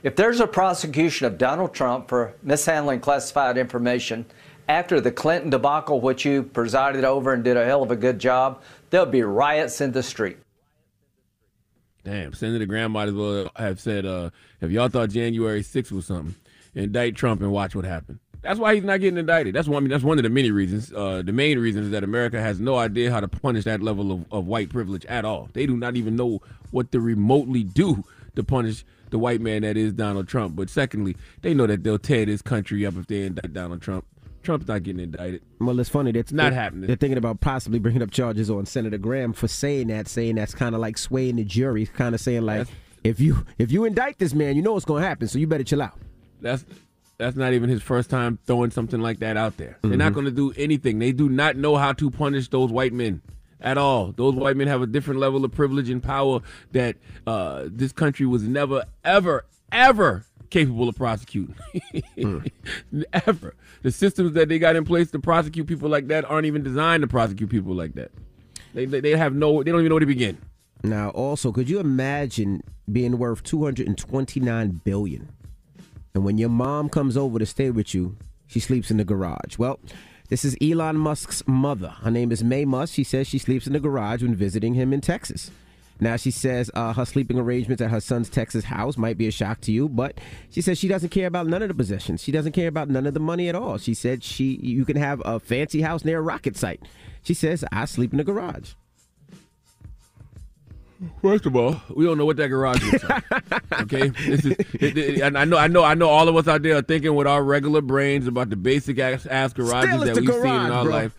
[0.02, 4.26] if there's a prosecution of Donald Trump for mishandling classified information
[4.68, 8.18] after the Clinton debacle, which you presided over and did a hell of a good
[8.18, 10.38] job, there'll be riots in the street.
[12.04, 14.30] Damn, Senator Graham might as well have said, uh,
[14.60, 16.36] if y'all thought January 6th was something,
[16.76, 18.20] indict Trump and watch what happened.
[18.42, 19.56] That's why he's not getting indicted.
[19.56, 19.78] That's one.
[19.78, 20.92] I mean, that's one of the many reasons.
[20.92, 24.12] Uh, the main reason is that America has no idea how to punish that level
[24.12, 25.50] of, of white privilege at all.
[25.54, 26.42] They do not even know
[26.72, 28.04] what to remotely do
[28.36, 30.58] to punish the white man that is Donald Trump.
[30.58, 34.06] But secondly, they know that they'll tear this country up if they indict Donald Trump.
[34.44, 35.42] Trump's not getting indicted.
[35.60, 36.12] Well, it's funny.
[36.12, 36.88] That's not they're, happening.
[36.88, 40.54] They're thinking about possibly bringing up charges on Senator Graham for saying that, saying that's
[40.54, 42.68] kind of like swaying the jury, kind of saying like,
[43.04, 45.48] if you if you indict this man, you know what's going to happen, so you
[45.48, 45.98] better chill out.
[46.42, 46.66] That's
[47.18, 49.78] that's not even his first time throwing something like that out there.
[49.82, 50.16] They're not Mhm.
[50.16, 51.00] going to do anything.
[51.00, 53.22] They do not know how to punish those white men
[53.62, 54.12] at all.
[54.12, 56.42] Those white men have a different level of privilege and power
[56.74, 61.56] that uh, this country was never, ever, ever capable of prosecuting.
[62.16, 62.40] Hmm.
[63.28, 63.56] ever.
[63.82, 67.02] The systems that they got in place to prosecute people like that aren't even designed
[67.02, 68.12] to prosecute people like that.
[68.74, 70.38] They, they, they have no, they don't even know where to begin.
[70.84, 75.30] Now, also, could you imagine being worth two hundred and twenty nine billion,
[76.14, 79.58] and when your mom comes over to stay with you, she sleeps in the garage?
[79.58, 79.80] Well.
[80.30, 81.90] This is Elon Musk's mother.
[81.90, 82.96] Her name is Maye Musk.
[82.96, 85.52] She says she sleeps in the garage when visiting him in Texas.
[86.00, 89.32] Now, she says uh, her sleeping arrangements at her son's Texas house might be a
[89.32, 90.20] shock to you, but
[90.50, 92.22] she says she doesn't care about none of the possessions.
[92.22, 93.78] She doesn't care about none of the money at all.
[93.78, 96.82] She said she you can have a fancy house near a rocket site.
[97.22, 98.74] She says I sleep in the garage.
[101.22, 103.24] First of all, we don't know what that garage looks like.
[103.82, 104.52] okay, this is.
[104.74, 106.10] It, it, and I know, I know, I know.
[106.10, 109.26] All of us out there are thinking with our regular brains about the basic ass,
[109.26, 110.94] ass garages that we've seen in our bro.
[110.94, 111.16] life.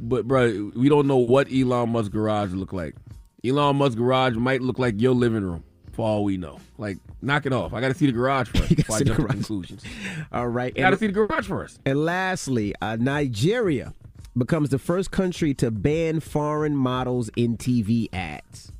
[0.00, 2.96] But, bro, we don't know what Elon Musk garage look like.
[3.44, 6.58] Elon Musk garage might look like your living room, for all we know.
[6.78, 7.72] Like, knock it off.
[7.72, 9.82] I got to see the garage first before I jump to conclusions.
[10.32, 10.74] All right.
[10.74, 11.80] Got to see the garage first.
[11.86, 13.94] And lastly, uh, Nigeria
[14.36, 18.72] becomes the first country to ban foreign models in TV ads.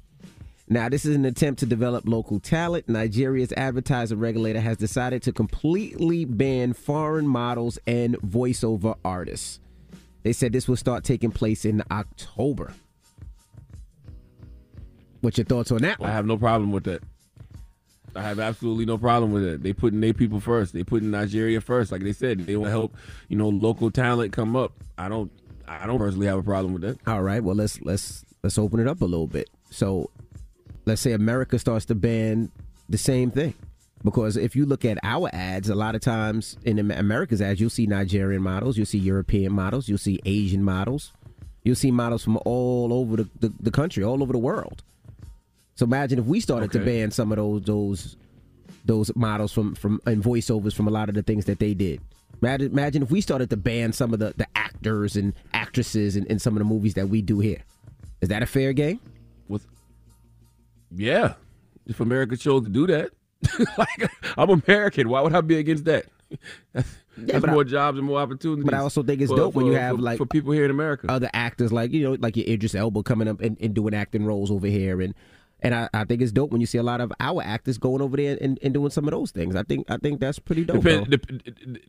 [0.69, 2.89] Now, this is an attempt to develop local talent.
[2.89, 9.59] Nigeria's advertising regulator has decided to completely ban foreign models and voiceover artists.
[10.23, 12.75] They said this will start taking place in October.
[15.21, 16.11] What's your thoughts on that One?
[16.11, 17.03] I have no problem with that.
[18.16, 19.62] I have absolutely no problem with it.
[19.62, 20.73] They putting their people first.
[20.73, 21.93] They putting Nigeria first.
[21.93, 22.97] Like they said, they want to help,
[23.29, 24.73] you know, local talent come up.
[24.99, 25.31] I don't
[25.68, 26.99] I don't personally have a problem with that.
[27.07, 27.43] All right.
[27.43, 29.49] Well, let's let's let's open it up a little bit.
[29.71, 30.11] So,
[30.87, 32.51] let's say America starts to ban
[32.89, 33.55] the same thing,
[34.03, 37.71] because if you look at our ads, a lot of times in America's ads, you'll
[37.71, 41.12] see Nigerian models, you'll see European models, you'll see Asian models,
[41.62, 44.83] you'll see models from all over the, the, the country, all over the world.
[45.81, 48.16] So imagine if we started to ban some of those those
[48.85, 52.03] those models from from and voiceovers from a lot of the things that they did.
[52.43, 56.26] Imagine, imagine if we started to ban some of the, the actors and actresses in,
[56.26, 57.62] in some of the movies that we do here.
[58.20, 59.01] Is that a fair game?
[59.49, 59.66] With
[60.95, 61.33] yeah,
[61.87, 63.12] if America chose to do that,
[63.78, 66.05] like I'm American, why would I be against that?
[66.74, 68.66] That's, that's but I- more jobs and more opportunities.
[68.66, 70.66] But I also think it's for- dope when you have for- like for people here
[70.66, 71.07] in America.
[71.11, 74.26] other actors like you know like your Idris Elba coming up and, and doing acting
[74.26, 75.14] roles over here and
[75.63, 78.01] and I, I think it's dope when you see a lot of our actors going
[78.03, 79.55] over there and, and doing some of those things.
[79.57, 80.83] I think I think that's pretty dope.
[80.83, 81.27] Depend, dep-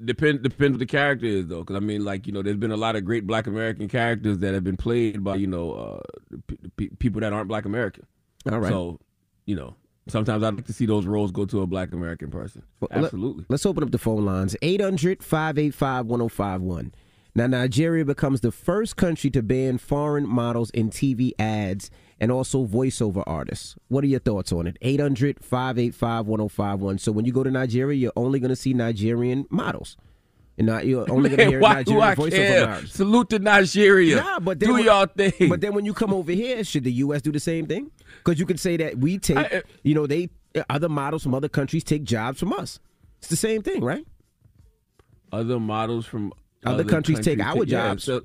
[0.06, 2.72] depend depends what the character is though, because I mean, like you know, there's been
[2.72, 6.38] a lot of great Black American characters that have been played by you know uh,
[6.78, 8.06] p- people that aren't Black American.
[8.52, 8.70] All right.
[8.70, 9.00] So,
[9.46, 9.76] you know,
[10.08, 12.64] sometimes I'd like to see those roles go to a Black American person.
[12.80, 13.46] Well, let- Absolutely.
[13.50, 16.94] Let's open up the phone lines 800 585 1051.
[17.34, 21.90] Now, Nigeria becomes the first country to ban foreign models in TV ads
[22.22, 23.76] and also voiceover artists.
[23.90, 24.78] What are your thoughts on it?
[24.82, 27.00] 800 585 1051.
[27.00, 29.98] So, when you go to Nigeria, you're only going to see Nigerian models.
[30.58, 32.68] You're, not, you're only going to hear why do Nigerian I voiceover care?
[32.70, 32.96] artists.
[32.96, 34.16] Salute to Nigeria.
[34.18, 35.50] Nah, but then do when- y'all thing.
[35.50, 37.22] But then when you come over here, should the U.S.
[37.24, 37.90] do the same thing?
[38.24, 40.30] Because you could say that we take, I- uh, you know, they
[40.70, 42.80] other models from other countries take jobs from us.
[43.20, 44.06] It's the same thing, right?
[45.34, 46.34] other models from
[46.66, 48.04] Other countries take our yeah, jobs.
[48.04, 48.22] so-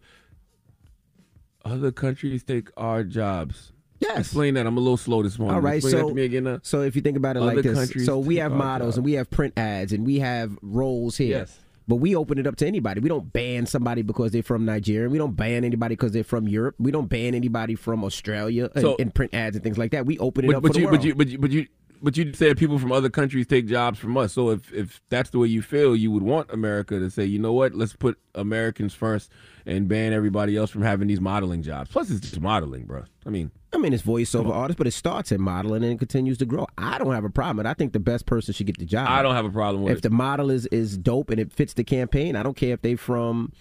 [1.65, 3.73] other countries take our jobs.
[4.01, 4.19] Yes.
[4.19, 4.67] Explain that.
[4.67, 5.55] I'm a little slow this morning.
[5.55, 6.45] All right, Explain so me again.
[6.45, 6.61] now.
[6.63, 9.31] so if you think about it like this, so we have models and we have
[9.31, 11.39] print ads and we have roles here.
[11.39, 11.59] Yes.
[11.89, 13.01] But we open it up to anybody.
[13.01, 15.09] We don't ban somebody because they're from Nigeria.
[15.09, 16.75] We don't ban anybody because they're from Europe.
[16.81, 20.05] We don't ban anybody from Australia and- and, print ads and things like that.
[20.05, 20.99] We open it But, up but for you, the world.
[21.01, 21.67] but you, but you, but you,
[22.03, 24.33] but you said people from other countries take jobs from us.
[24.33, 27.39] So if if that's the way you feel, you would want America to say, you
[27.39, 29.31] know what, let's put Americans first
[29.65, 31.91] and ban everybody else from having these modeling jobs.
[31.91, 33.05] Plus, it's just modeling, bro.
[33.25, 36.39] I mean, I mean, it's voiceover artists, but it starts in modeling and it continues
[36.39, 36.67] to grow.
[36.79, 37.67] I don't have a problem.
[37.67, 37.69] it.
[37.69, 39.09] I think the best person should get the job.
[39.09, 39.93] I don't have a problem with it.
[39.93, 40.03] if it.
[40.03, 42.37] the model is is dope and it fits the campaign.
[42.37, 43.53] I don't care if they from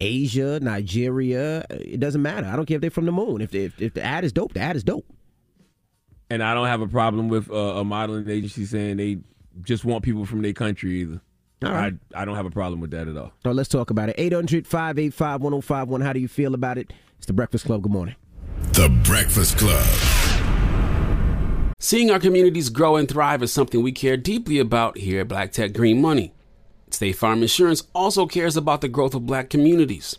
[0.00, 1.64] Asia, Nigeria.
[1.70, 2.46] It doesn't matter.
[2.46, 3.40] I don't care if they're from the moon.
[3.40, 5.06] If if, if the ad is dope, the ad is dope.
[6.30, 9.18] And I don't have a problem with uh, a modeling agency saying they
[9.62, 11.20] just want people from their country either.
[11.64, 11.92] All right.
[12.14, 13.32] I, I don't have a problem with that at all.
[13.42, 14.14] So let's talk about it.
[14.16, 16.00] 800 585 1051.
[16.00, 16.92] How do you feel about it?
[17.18, 17.82] It's the Breakfast Club.
[17.82, 18.14] Good morning.
[18.72, 19.84] The Breakfast Club.
[21.78, 25.52] Seeing our communities grow and thrive is something we care deeply about here at Black
[25.52, 26.32] Tech Green Money.
[26.90, 30.18] State Farm Insurance also cares about the growth of black communities.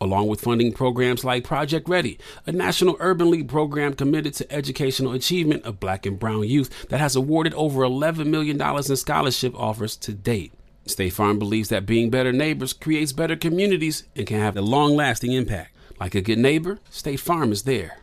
[0.00, 5.12] along with funding programs like Project Ready, a national urban league program committed to educational
[5.12, 9.96] achievement of black and brown youth that has awarded over $11 million in scholarship offers
[9.96, 10.52] to date.
[10.86, 14.96] State Farm believes that being better neighbors creates better communities and can have a long
[14.96, 15.74] lasting impact.
[16.00, 17.98] Like a good neighbor, State Farm is there.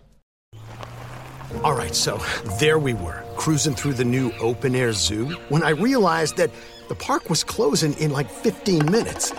[1.63, 2.21] All right, so
[2.59, 6.51] there we were, cruising through the new open air zoo when I realized that
[6.89, 9.31] the park was closing in like 15 minutes.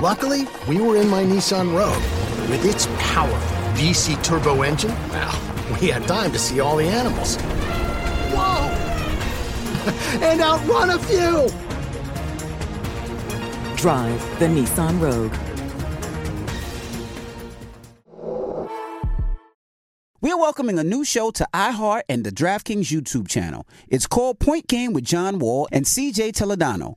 [0.00, 2.02] Luckily, we were in my Nissan Rogue.
[2.50, 5.40] With its powerful VC turbo engine, well,
[5.80, 7.36] we had time to see all the animals.
[8.34, 8.70] Whoa!
[10.26, 11.48] and outrun a few!
[13.76, 15.34] Drive the Nissan Rogue.
[20.20, 23.64] We are welcoming a new show to iHeart and the DraftKings YouTube channel.
[23.88, 26.96] It's called Point Game with John Wall and CJ Toledano.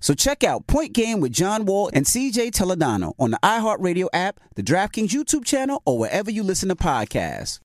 [0.00, 4.40] So check out Point Game with John Wall and CJ Toledano on the iHeartRadio app,
[4.54, 7.60] the DraftKings YouTube channel, or wherever you listen to podcasts.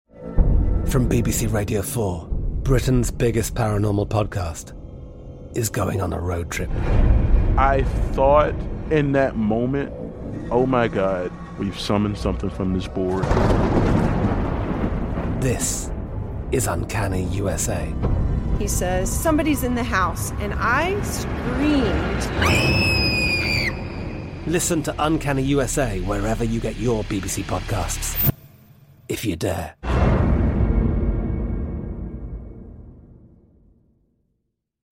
[0.89, 2.27] From BBC Radio 4,
[2.63, 4.73] Britain's biggest paranormal podcast
[5.55, 6.69] is going on a road trip.
[7.57, 8.53] I thought
[8.91, 9.91] in that moment,
[10.51, 13.23] oh my God, we've summoned something from this board.
[15.41, 15.91] This
[16.51, 17.93] is Uncanny USA.
[18.59, 20.31] He says, Somebody's in the house.
[20.39, 22.19] And I screamed.
[24.47, 28.33] Listen to Uncanny USA wherever you get your BBC podcasts,
[29.07, 29.75] if you dare.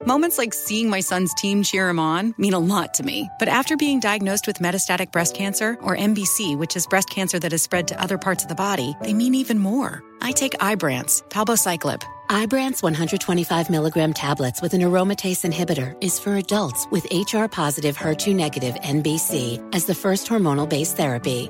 [0.06, 3.30] Moments like seeing my son's team cheer him on mean a lot to me.
[3.40, 7.52] But after being diagnosed with metastatic breast cancer, or MBC, which is breast cancer that
[7.52, 10.02] has spread to other parts of the body, they mean even more.
[10.22, 12.04] I take Ibrance, palbociclib.
[12.30, 18.36] Ibrance 125 milligram tablets with an aromatase inhibitor is for adults with HR positive, HER2
[18.36, 21.50] negative MBC as the first hormonal based therapy.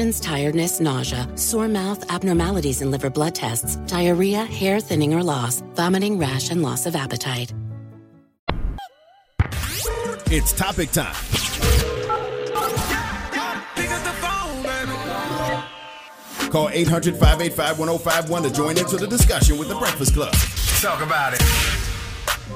[0.01, 5.61] infections, tiredness, nausea, sore mouth, abnormalities in liver blood tests, diarrhea, hair thinning or loss,
[5.75, 7.53] vomiting, rash, and loss of appetite.
[10.33, 11.15] It's topic time.
[16.49, 20.33] Call 800 585 1051 to join into the discussion with the Breakfast Club.
[20.81, 21.80] Talk about it.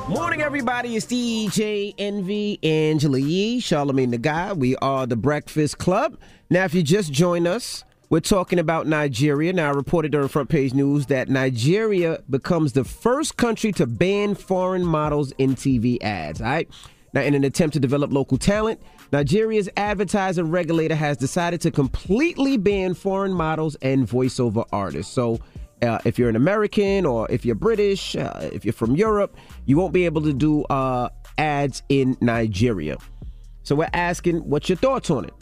[0.08, 0.96] Morning, everybody.
[0.96, 4.54] It's DJ Envy, Angela Yee, Charlamagne the Guy.
[4.54, 6.20] We are the Breakfast Club.
[6.50, 9.52] Now, if you just join us, we're talking about Nigeria.
[9.52, 14.36] Now, I reported during front page news that Nigeria becomes the first country to ban
[14.36, 16.40] foreign models in TV ads.
[16.40, 16.70] All right.
[17.14, 18.82] Now, in an attempt to develop local talent,
[19.12, 25.14] Nigeria's advertising regulator has decided to completely ban foreign models and voiceover artists.
[25.14, 25.40] So,
[25.82, 29.78] uh, if you're an American or if you're British, uh, if you're from Europe, you
[29.78, 32.98] won't be able to do uh, ads in Nigeria.
[33.64, 35.34] So we're asking, what's your thoughts on it?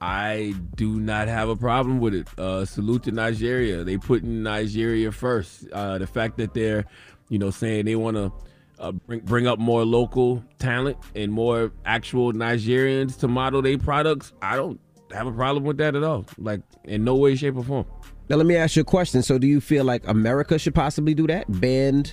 [0.00, 2.28] I do not have a problem with it.
[2.38, 3.82] Uh, salute to Nigeria.
[3.82, 5.66] They put in Nigeria first.
[5.72, 6.84] Uh, the fact that they're,
[7.28, 8.32] you know, saying they want to
[8.78, 14.32] uh, bring bring up more local talent and more actual Nigerians to model their products,
[14.42, 14.78] I don't
[15.12, 16.26] have a problem with that at all.
[16.38, 17.86] Like in no way, shape, or form.
[18.28, 19.22] Now, let me ask you a question.
[19.22, 21.44] So, do you feel like America should possibly do that?
[21.60, 22.04] Ban,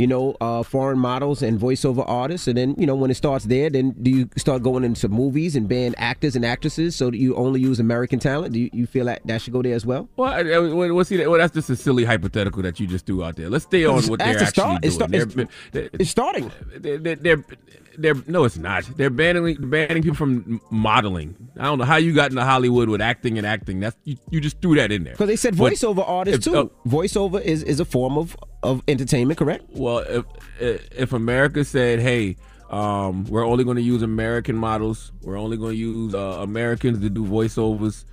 [0.00, 3.44] you know, uh, foreign models and voiceover artists, and then you know when it starts
[3.44, 7.18] there, then do you start going into movies and ban actors and actresses so that
[7.18, 8.54] you only use American talent?
[8.54, 10.08] Do you, you feel that that should go there as well?
[10.16, 10.58] Well, I, I,
[10.90, 13.50] well, see, well, that's just a silly hypothetical that you just threw out there.
[13.50, 14.80] Let's stay on what they're actually start.
[14.80, 14.88] doing.
[14.88, 15.34] It's, start, it's,
[15.72, 16.50] they're- it's starting.
[16.78, 17.44] they're, they're, they're,
[17.98, 18.84] they're no, it's not.
[18.96, 21.36] They're banning banning people from modeling.
[21.58, 23.80] I don't know how you got into Hollywood with acting and acting.
[23.80, 26.56] That's you, you just threw that in there Because they said But voiceover artists too.
[26.56, 29.64] uh, voiceover is, is a form of, of entertainment, correct?
[29.70, 30.24] well, if
[30.90, 32.36] if America said, "Hey,
[32.70, 35.12] um, we're only going to use American models.
[35.22, 38.04] We're only going to use uh, Americans to do voiceovers,"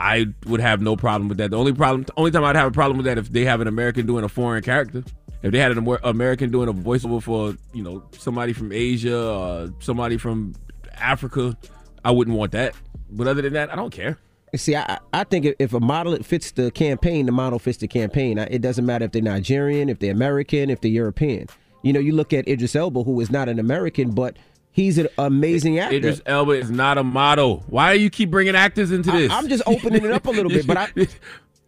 [0.00, 1.50] I would have no problem with that.
[1.50, 3.60] The only problem, the only time I'd have a problem with that if they have
[3.60, 5.04] an American doing a foreign character.
[5.42, 9.72] If they had an American doing a voiceover for you know somebody from Asia or
[9.80, 10.54] somebody from
[10.94, 11.56] Africa,
[12.04, 12.74] I wouldn't want that.
[13.10, 14.18] But other than that, I don't care.
[14.56, 18.38] See, I, I think if- a model fits the campaign, the model fits the campaign.
[18.38, 21.46] It doesn't matter if they're Nigerian, if they're American, if they're European.
[21.82, 24.36] You know, you look at Idris Elba, who is not an American, but
[24.72, 25.96] he's an amazing actor.
[25.96, 27.62] Idris Elba is not a model.
[27.68, 29.30] Why do you keep bringing actors into this?
[29.30, 30.88] I, am just opening it up a little bit, but I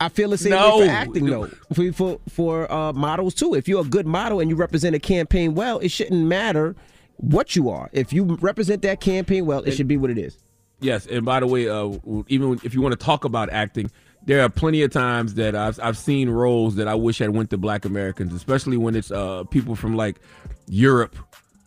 [0.00, 0.78] I feel the same No.
[0.78, 1.46] way for acting though.
[1.72, 3.54] For for, for uh, models too.
[3.54, 6.74] If you're a good model and you represent a campaign well, it shouldn't matter
[7.18, 7.88] what you are.
[7.92, 10.36] If you represent that campaign well, it should be what it is.
[10.82, 11.90] Yes, and by the way, uh,
[12.28, 13.90] even if you want to talk about acting,
[14.24, 17.50] there are plenty of times that I've I've seen roles that I wish had went
[17.50, 20.20] to Black Americans, especially when it's uh, people from like
[20.66, 21.16] Europe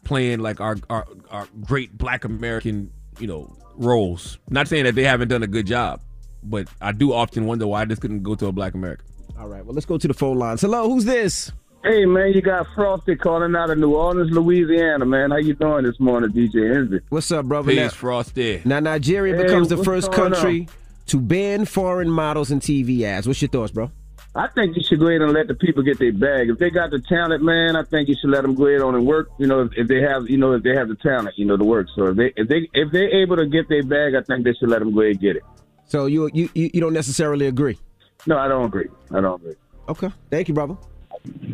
[0.04, 4.38] playing like our, our our great Black American you know roles.
[4.50, 6.02] Not saying that they haven't done a good job,
[6.44, 9.06] but I do often wonder why this couldn't go to a Black American.
[9.40, 10.62] All right, well let's go to the phone lines.
[10.62, 11.52] Hello, who's this?
[11.86, 15.30] Hey man, you got Frosty calling out of New Orleans, Louisiana, man.
[15.30, 17.02] How you doing this morning, DJ Envy?
[17.10, 17.70] What's up, brother?
[17.70, 18.62] Peace, Now- Frosty.
[18.66, 20.68] Now Nigeria Hey, becomes the first going country
[21.06, 23.28] to ban foreign models and TV ads.
[23.28, 23.92] What's your thoughts, bro?
[24.34, 26.50] I think you should go ahead and let the people get their bag.
[26.50, 28.96] If they got the talent, man, I think you should let them go ahead on
[28.96, 29.30] and work.
[29.38, 31.56] You know, if, if they have, you know, if they have the talent, you know,
[31.56, 31.86] to work.
[31.96, 34.54] So if they if they if they're able to get their bag, I think they
[34.54, 35.44] should let them go ahead and get it.
[35.86, 37.78] So you you you you don't necessarily agree?
[38.26, 38.88] No, I don't agree.
[39.12, 39.54] I don't agree.
[39.88, 40.78] Okay, thank you, brother.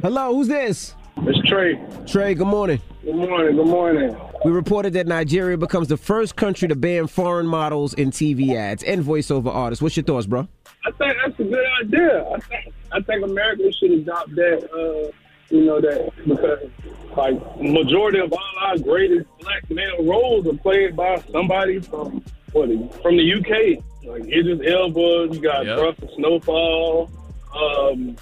[0.02, 0.96] Hello, who's this?
[1.18, 1.80] It's Trey.
[2.08, 2.80] Trey, good morning.
[3.04, 3.56] Good morning.
[3.56, 4.18] Good morning.
[4.44, 8.84] We reported that Nigeria becomes the first country to ban foreign models in TV ads
[8.84, 9.82] and voiceover artists.
[9.82, 10.48] What's your thoughts, bro?
[10.86, 12.26] I think that's a good idea.
[12.34, 14.70] I think I think America should adopt that.
[14.74, 15.12] Uh,
[15.50, 16.70] you know that because
[17.18, 22.70] like majority of all our greatest black male roles are played by somebody from what
[23.04, 23.84] from the UK.
[24.06, 25.98] Like Idris Elba, you got Yep.
[26.00, 27.12] Bruce Snowfall.
[27.56, 28.16] Um,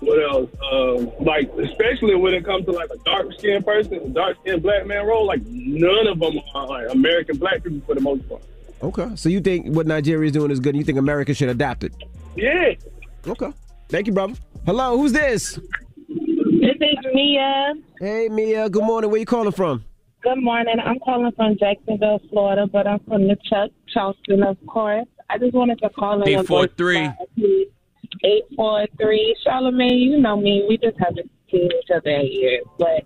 [0.00, 0.50] what else?
[0.72, 4.62] Um, like, especially when it comes to like a dark skinned person, a dark skinned
[4.62, 8.28] black man role, like none of them are like American black people for the most
[8.28, 8.42] part.
[8.82, 9.08] Okay.
[9.16, 11.82] So you think what Nigeria is doing is good and you think America should adapt
[11.84, 11.94] it?
[12.36, 12.74] Yeah.
[13.26, 13.52] Okay.
[13.88, 14.34] Thank you, brother.
[14.66, 15.58] Hello, who's this?
[16.08, 17.74] This is Mia.
[18.00, 18.68] Hey, Mia.
[18.68, 19.10] Good morning.
[19.10, 19.84] Where you calling from?
[20.22, 20.76] Good morning.
[20.84, 25.06] I'm calling from Jacksonville, Florida, but I'm from the Chuck, Charleston, of course.
[25.30, 26.40] I just wanted to call in.
[26.40, 27.08] Before three.
[28.24, 32.60] Eight four three, Charlamagne, you know me, we just haven't seen each other here.
[32.78, 33.04] But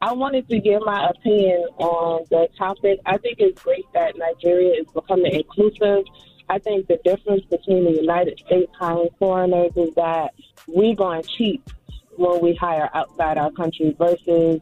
[0.00, 3.00] I wanted to give my opinion on the topic.
[3.06, 6.04] I think it's great that Nigeria is becoming inclusive.
[6.48, 10.32] I think the difference between the United States hiring foreigners is that
[10.68, 11.68] we going cheap
[12.16, 14.60] when we hire outside our country versus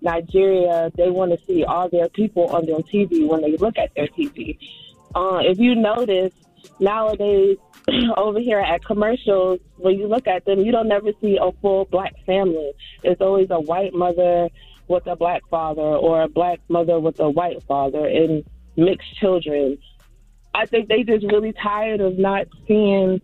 [0.00, 3.94] Nigeria, they want to see all their people on their TV when they look at
[3.94, 4.58] their TV.
[5.14, 6.32] Uh, if you notice,
[6.80, 7.56] nowadays
[8.16, 11.84] over here at commercials, when you look at them, you don't never see a full
[11.86, 12.72] black family.
[13.02, 14.48] It's always a white mother
[14.88, 18.44] with a black father or a black mother with a white father and
[18.76, 19.78] mixed children.
[20.54, 23.20] I think they just really tired of not seeing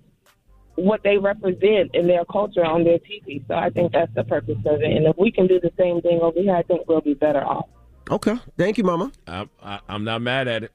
[0.76, 3.46] what they represent in their culture on their TV.
[3.48, 4.90] So I think that's the purpose of it.
[4.90, 7.44] And if we can do the same thing over here, I think we'll be better
[7.44, 7.68] off.
[8.10, 8.36] Okay.
[8.56, 9.12] Thank you, Mama.
[9.26, 10.72] I, I, I'm not mad at it.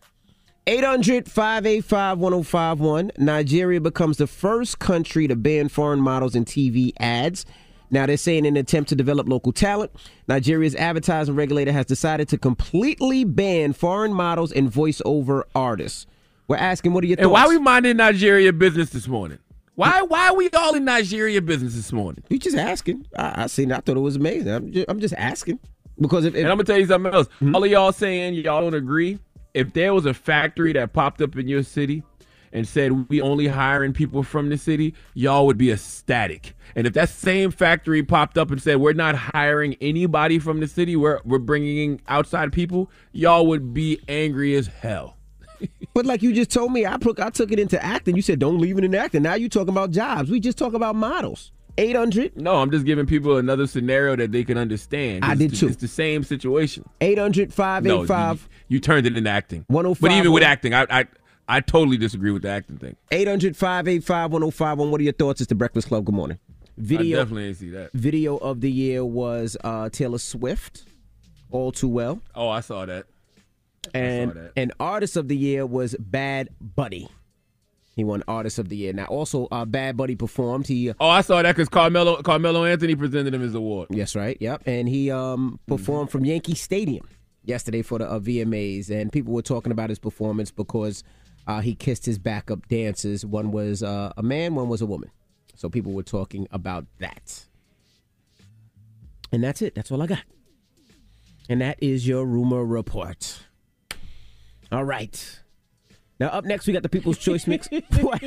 [0.67, 3.11] 800 585 1051.
[3.17, 7.45] Nigeria becomes the first country to ban foreign models in TV ads.
[7.89, 9.91] Now, they're saying in an attempt to develop local talent,
[10.27, 16.05] Nigeria's advertising regulator has decided to completely ban foreign models and voiceover artists.
[16.49, 17.23] We're asking, what are your thoughts?
[17.23, 19.39] And why we minding Nigeria business this morning?
[19.75, 22.23] Why why are we all in Nigeria business this morning?
[22.29, 23.05] We just asking.
[23.15, 23.71] I, I seen.
[23.71, 24.51] I thought it was amazing.
[24.51, 25.59] I'm just, I'm just asking
[25.99, 27.27] because if, if and I'm gonna tell you something else.
[27.27, 27.55] Mm-hmm.
[27.55, 29.19] All of y'all saying y'all don't agree.
[29.53, 32.03] If there was a factory that popped up in your city
[32.53, 36.55] and said we only hiring people from the city, y'all would be ecstatic.
[36.75, 40.67] And if that same factory popped up and said we're not hiring anybody from the
[40.67, 45.17] city, we're we're bringing in outside people, y'all would be angry as hell.
[45.93, 48.15] But like you just told me, I took I took it into acting.
[48.15, 49.23] You said don't leave it in acting.
[49.23, 50.29] Now you talking about jobs.
[50.29, 51.51] We just talk about models.
[51.79, 52.35] Eight hundred.
[52.35, 55.23] No, I'm just giving people another scenario that they can understand.
[55.23, 55.67] I It's did the- too.
[55.67, 56.87] It's the same situation.
[57.01, 59.63] 800 No, you, you turned it into acting.
[59.67, 61.05] 105 But even with acting, I, I
[61.47, 62.95] I totally disagree with the acting thing.
[63.11, 64.91] 800 585 1051.
[64.91, 65.39] What are your thoughts?
[65.39, 66.03] It's the Breakfast Club.
[66.05, 66.39] Good morning.
[66.77, 67.91] Video, I definitely didn't see that.
[67.93, 70.83] video of the year was uh, Taylor Swift,
[71.51, 72.21] All Too Well.
[72.35, 73.05] Oh, I saw that.
[73.93, 74.51] And that.
[74.57, 77.07] and artist of the year was Bad Bunny.
[77.97, 78.93] He won artist of the year.
[78.93, 80.67] Now also uh, Bad Bunny performed.
[80.67, 83.87] He Oh, I saw that because Carmelo Carmelo Anthony presented him his award.
[83.89, 84.37] Yes, right.
[84.39, 84.61] Yep.
[84.67, 87.09] And he um, performed from Yankee Stadium
[87.43, 91.03] yesterday for the uh, VMAs, and people were talking about his performance because
[91.47, 93.25] uh, he kissed his backup dancers.
[93.25, 95.09] One was uh, a man, one was a woman.
[95.55, 97.45] So people were talking about that.
[99.31, 99.73] And that's it.
[99.73, 100.21] That's all I got.
[101.49, 103.39] And that is your rumor report.
[104.71, 105.39] All right.
[106.19, 107.67] Now up next we got the People's Choice Mix.
[108.01, 108.21] what?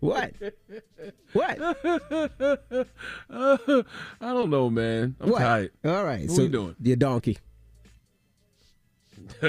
[0.00, 0.32] What?
[1.32, 1.58] What?
[3.30, 3.66] I
[4.20, 5.16] don't know, man.
[5.20, 5.38] I'm What?
[5.40, 5.72] tired.
[5.84, 6.22] All right.
[6.28, 6.76] What so you doing?
[6.80, 7.38] Your donkey.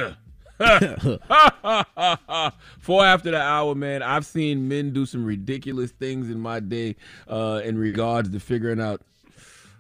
[2.80, 4.04] Four after the hour, man.
[4.04, 6.98] I've seen men do some ridiculous things in my day
[7.30, 9.02] uh, in regards to figuring out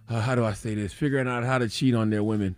[0.09, 0.93] uh, how do I say this?
[0.93, 2.55] Figuring out how to cheat on their women.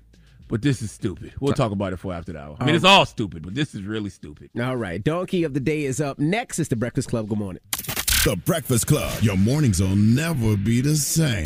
[0.52, 1.34] But this is stupid.
[1.40, 2.58] We'll talk about it for after the hour.
[2.60, 4.50] I mean, it's Um, all stupid, but this is really stupid.
[4.62, 5.02] All right.
[5.02, 6.20] Donkey of the day is up.
[6.20, 7.30] Next is the Breakfast Club.
[7.30, 7.62] Good morning.
[8.26, 9.12] The Breakfast Club.
[9.24, 11.46] Your mornings will never be the same.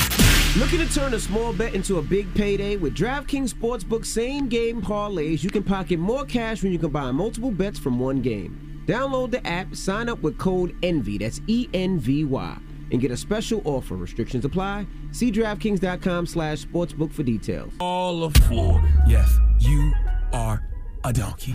[0.57, 4.81] Looking to turn a small bet into a big payday with DraftKings Sportsbook same game
[4.81, 8.83] parlays, you can pocket more cash when you combine multiple bets from one game.
[8.87, 12.57] Download the app, sign up with code ENVY, that's E N V Y,
[12.91, 13.95] and get a special offer.
[13.95, 14.85] Restrictions apply.
[15.11, 17.73] See DraftKings.com slash sportsbook for details.
[17.79, 18.87] All of Florida.
[19.07, 19.93] Yes, you
[20.33, 20.61] are
[21.03, 21.53] a donkey.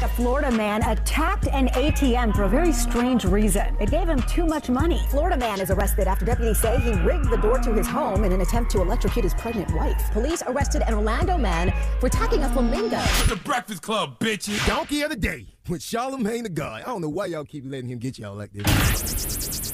[0.00, 3.76] A Florida man attacked an ATM for a very strange reason.
[3.80, 5.00] It gave him too much money.
[5.10, 8.30] Florida man is arrested after deputies say he rigged the door to his home in
[8.30, 10.00] an attempt to electrocute his pregnant wife.
[10.12, 13.00] Police arrested an Orlando man for attacking a flamingo.
[13.28, 14.64] The Breakfast Club, bitches.
[14.68, 16.82] Donkey of the day with Charlamagne tha God.
[16.82, 19.67] I don't know why y'all keep letting him get y'all like this.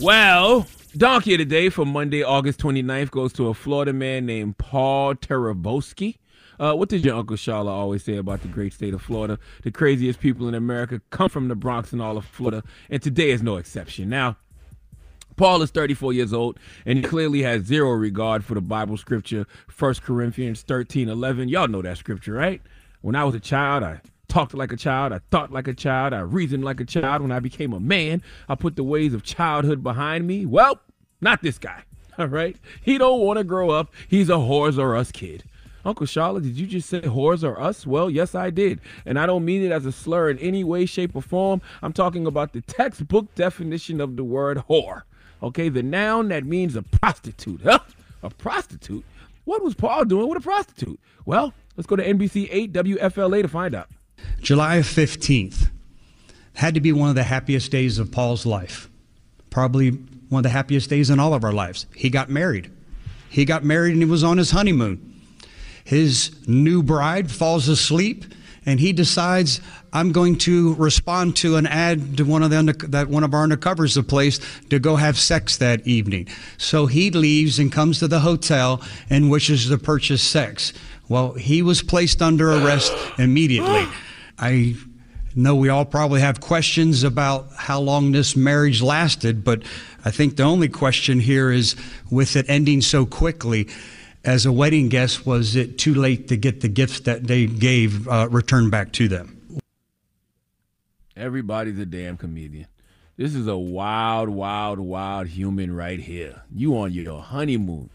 [0.00, 0.66] Well,
[0.96, 5.14] Donkey of the Day for Monday, August 29th goes to a Florida man named Paul
[5.14, 6.16] Terabowski.
[6.58, 9.38] Uh, what did your Uncle Shala always say about the great state of Florida?
[9.62, 13.30] The craziest people in America come from the Bronx and all of Florida, and today
[13.30, 14.08] is no exception.
[14.08, 14.36] Now,
[15.36, 19.46] Paul is 34 years old, and he clearly has zero regard for the Bible scripture,
[19.78, 21.48] 1 Corinthians 13 11.
[21.48, 22.60] Y'all know that scripture, right?
[23.00, 26.12] When I was a child, I talked like a child, I thought like a child,
[26.12, 27.22] I reasoned like a child.
[27.22, 30.46] When I became a man, I put the ways of childhood behind me.
[30.46, 30.80] Well,
[31.20, 31.84] not this guy.
[32.18, 32.56] All right.
[32.82, 33.92] He don't want to grow up.
[34.08, 35.44] He's a whores or us kid.
[35.84, 37.86] Uncle Charlotte, did you just say whores or us?
[37.86, 38.80] Well, yes, I did.
[39.04, 41.60] And I don't mean it as a slur in any way, shape, or form.
[41.82, 45.02] I'm talking about the textbook definition of the word whore.
[45.42, 47.60] Okay, the noun that means a prostitute.
[47.64, 47.80] Huh?
[48.22, 49.04] A prostitute?
[49.44, 50.98] What was Paul doing with a prostitute?
[51.26, 53.90] Well, let's go to NBC 8 WFLA to find out.
[54.40, 55.70] July 15th
[56.54, 58.88] had to be one of the happiest days of Paul's life.
[59.50, 61.86] Probably one of the happiest days in all of our lives.
[61.94, 62.70] He got married.
[63.28, 65.20] He got married and he was on his honeymoon.
[65.84, 68.24] His new bride falls asleep
[68.66, 69.60] and he decides
[69.92, 73.32] I'm going to respond to an ad to one of the under, that one of
[73.32, 76.28] our undercovers have placed to go have sex that evening.
[76.58, 80.72] So he leaves and comes to the hotel and wishes to purchase sex.
[81.08, 83.86] Well, he was placed under arrest immediately.
[84.38, 84.74] I
[85.34, 89.62] know we all probably have questions about how long this marriage lasted, but
[90.04, 91.76] I think the only question here is
[92.10, 93.68] with it ending so quickly,
[94.24, 98.08] as a wedding guest, was it too late to get the gifts that they gave
[98.08, 99.60] uh, returned back to them?
[101.16, 102.66] Everybody's a damn comedian.
[103.16, 106.42] This is a wild, wild, wild human right here.
[106.52, 107.90] You on your honeymoon.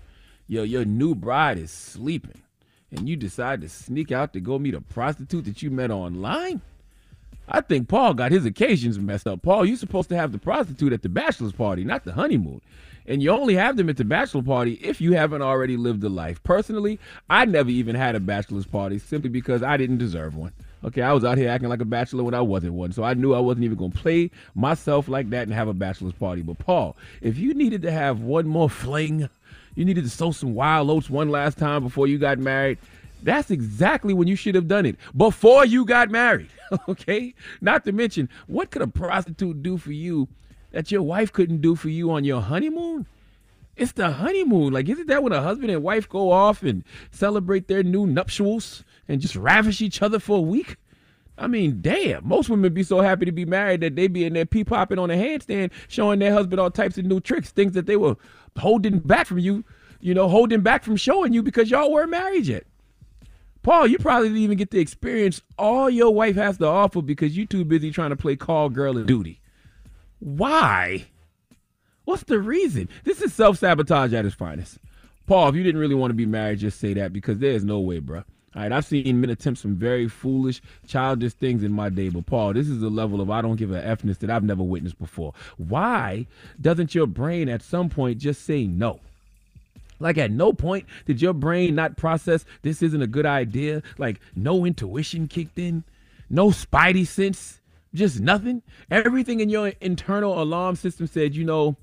[0.47, 2.41] Yo, your new bride is sleeping.
[2.92, 6.62] And you decide to sneak out to go meet a prostitute that you met online?
[7.48, 9.42] I think Paul got his occasions messed up.
[9.42, 12.62] Paul, you're supposed to have the prostitute at the bachelor's party, not the honeymoon.
[13.08, 16.10] And you only have them at the bachelor party if you haven't already lived a
[16.10, 16.44] life.
[16.44, 20.54] Personally, I never even had a bachelor's party simply because I didn't deserve one.
[20.84, 22.92] Okay, I was out here acting like a bachelor when I wasn't one.
[22.92, 25.74] So I knew I wasn't even going to play myself like that and have a
[25.74, 26.44] bachelor's party.
[26.44, 29.28] But Paul, if you needed to have one more fling,
[29.80, 32.78] you needed to sow some wild oats one last time before you got married,
[33.24, 36.50] that's exactly when you should have done it before you got married.
[36.90, 37.34] okay?
[37.62, 40.28] Not to mention, what could a prostitute do for you
[40.72, 43.06] that your wife couldn't do for you on your honeymoon?
[43.78, 44.74] It's the honeymoon.
[44.74, 48.84] Like, isn't that when a husband and wife go off and celebrate their new nuptials
[49.08, 50.76] and just ravish each other for a week?
[51.40, 54.34] I mean, damn, most women be so happy to be married that they be in
[54.34, 57.74] there pee popping on a handstand, showing their husband all types of new tricks, things
[57.74, 58.18] that they were
[58.58, 59.64] holding back from you,
[60.02, 62.66] you know, holding back from showing you because y'all weren't married yet.
[63.64, 67.36] Paul, you probably didn't even get to experience all your wife has to offer because
[67.38, 69.42] you too busy trying to play call girl and duty.
[70.20, 71.08] Why?
[72.06, 72.90] What's the reason?
[73.04, 74.80] This is self sabotage at its finest.
[75.28, 77.80] Paul, if you didn't really want to be married, just say that because there's no
[77.80, 78.26] way, bruh.
[78.60, 82.26] All right, I've seen men attempt some very foolish, childish things in my day, but
[82.26, 84.99] Paul, this is a level of I don't give a fness that I've never witnessed
[84.99, 85.34] before.
[85.55, 86.28] Why
[86.60, 88.99] doesn't your brain at some point just say no?
[90.01, 93.82] Like at no point did your brain not process this isn't a good idea?
[93.97, 95.86] Like no intuition kicked in,
[96.30, 97.62] no spidey sense,
[97.93, 98.62] just nothing.
[98.91, 101.78] Everything in your internal alarm system said, you know,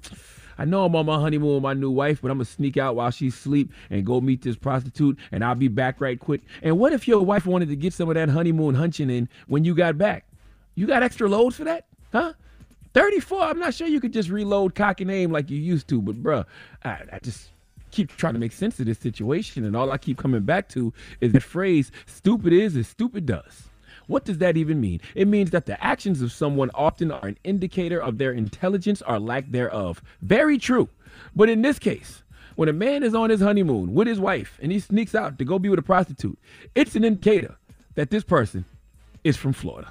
[0.58, 2.96] I know I'm on my honeymoon with my new wife, but I'm gonna sneak out
[2.96, 6.42] while she's asleep and go meet this prostitute, and I'll be back right quick.
[6.62, 9.64] And what if your wife wanted to get some of that honeymoon hunching in when
[9.64, 10.24] you got back?
[10.74, 12.32] You got extra loads for that, huh?
[12.94, 13.42] 34.
[13.42, 16.22] I'm not sure you could just reload cock and aim like you used to, but
[16.22, 16.46] bruh,
[16.84, 17.50] I, I just
[17.90, 20.92] keep trying to make sense of this situation, and all I keep coming back to
[21.20, 23.68] is the phrase "stupid is as stupid does."
[24.06, 25.00] What does that even mean?
[25.14, 29.18] It means that the actions of someone often are an indicator of their intelligence or
[29.18, 30.02] lack thereof.
[30.22, 30.88] Very true.
[31.34, 32.22] But in this case,
[32.54, 35.44] when a man is on his honeymoon with his wife and he sneaks out to
[35.44, 36.38] go be with a prostitute,
[36.74, 37.56] it's an indicator
[37.94, 38.64] that this person
[39.24, 39.90] is from Florida.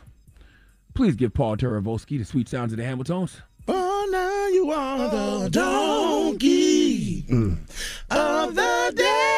[0.93, 3.41] Please give Paul Taravolsky the sweet sounds of the Hamiltons.
[3.67, 7.25] Oh, now you are the donkey
[8.09, 9.34] of the day.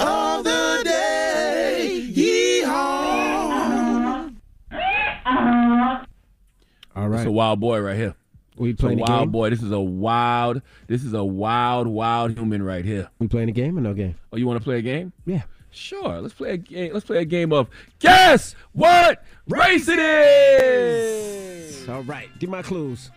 [0.00, 2.10] Of the day.
[2.12, 4.34] Yeehaw.
[6.96, 7.20] All right.
[7.20, 8.14] It's a wild boy right here.
[8.56, 9.30] We It's a playing wild game?
[9.30, 9.50] boy.
[9.50, 10.60] This is a wild.
[10.86, 13.08] This is a wild, wild human right here.
[13.18, 14.16] We playing a game or no game?
[14.32, 15.12] Oh, you want to play a game?
[15.24, 15.42] Yeah.
[15.70, 16.20] Sure.
[16.20, 16.92] Let's play a game.
[16.92, 17.68] Let's play a game of
[18.00, 21.88] guess what race it is.
[21.88, 22.28] All right.
[22.38, 23.10] Give my clues.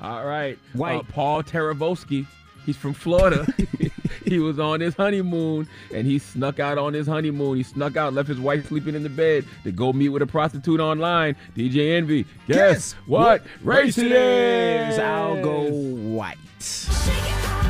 [0.00, 0.58] All right.
[0.72, 1.00] White.
[1.00, 2.26] Uh, Paul Taravolsky.
[2.66, 3.46] He's from Florida.
[4.30, 7.56] he was on his honeymoon and he snuck out on his honeymoon.
[7.56, 10.26] He snuck out, left his wife sleeping in the bed to go meet with a
[10.26, 11.34] prostitute online.
[11.56, 12.24] DJ Envy.
[12.46, 14.98] Guess, what, race it is?
[15.00, 16.38] I'll go white.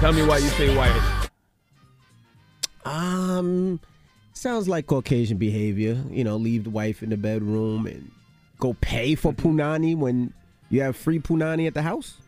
[0.01, 1.29] Tell me why you say white.
[2.85, 3.81] Um,
[4.35, 6.03] sounds like Caucasian behavior.
[6.11, 8.11] You know, leave the wife in the bedroom and
[8.59, 10.35] go pay for punani when
[10.69, 12.19] you have free punani at the house.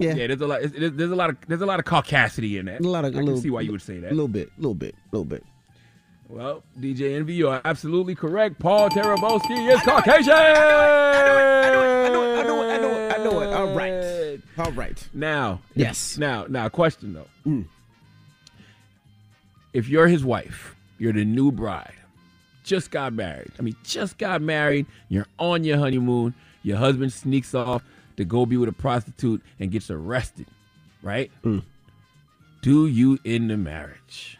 [0.00, 0.14] Yeah.
[0.14, 0.60] Yeah, there's a lot.
[0.62, 2.80] There's, there's a lot of there's a lot of caucasity in that.
[2.80, 4.08] A lot of, I a can little- see why you would say that.
[4.08, 5.44] A little bit, a little bit, a little bit.
[6.28, 8.58] Well, DJ Envy, you are absolutely correct.
[8.60, 10.32] Paul Taravolsky is Caucasian.
[10.32, 12.06] I know it.
[12.06, 12.38] I know it.
[12.38, 12.72] I know it.
[12.72, 13.12] I know it.
[13.12, 13.52] I know it.
[13.54, 14.40] All right.
[14.66, 15.08] All right.
[15.12, 16.16] Now, Yes.
[16.18, 17.26] Now, now, question though.
[17.44, 17.64] Mm.
[19.72, 21.94] If you're his wife, you're the new bride,
[22.64, 23.50] just got married.
[23.58, 24.86] I mean, just got married.
[25.08, 26.34] You're on your honeymoon.
[26.62, 27.82] Your husband sneaks off
[28.16, 30.46] to go be with a prostitute and gets arrested,
[31.02, 31.30] right?
[31.44, 31.62] Mm.
[32.62, 34.38] Do you end the marriage?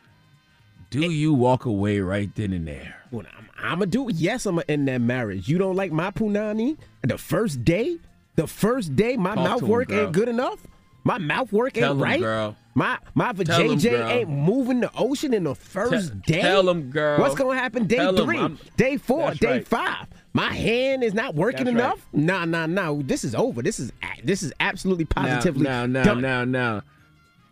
[0.91, 2.97] Do you walk away right then and there?
[3.11, 4.09] Well, I'm, I'm gonna do.
[4.13, 5.49] Yes, I'm gonna end that marriage.
[5.49, 6.77] You don't like my punani?
[7.03, 7.99] The first day,
[8.37, 10.67] the first day, my Talk mouth to him, work ain't good enough.
[11.05, 12.21] My mouth work Tell ain't him, right.
[12.21, 12.57] girl.
[12.75, 16.41] My my Tell vajayjay ain't moving the ocean in the first Te- day.
[16.43, 17.21] tell him, girl.
[17.21, 19.67] What's gonna happen day Tell 3 I'm- day four, That's day right.
[19.69, 20.07] five?
[20.33, 21.85] My hand is not working That's right.
[21.85, 22.07] enough.
[22.13, 22.95] Nah, nah, nah.
[23.03, 23.63] This is over.
[23.63, 23.91] This is
[24.23, 26.83] this is absolutely positively now, now, now, now, now.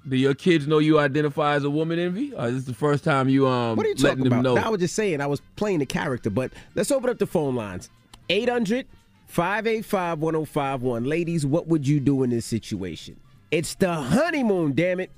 [0.09, 2.33] Do your kids know you identify as a woman, Envy?
[2.35, 4.55] Or is this the first time you um What are you letting talking them about?
[4.55, 4.62] know?
[4.64, 7.57] I was just saying I was playing the character, but let's open up the phone
[7.57, 7.91] lines.
[8.29, 8.87] 800
[9.26, 11.05] 585 1051.
[11.05, 13.18] Ladies, what would you do in this situation?
[13.51, 15.11] It's the honeymoon, damn it.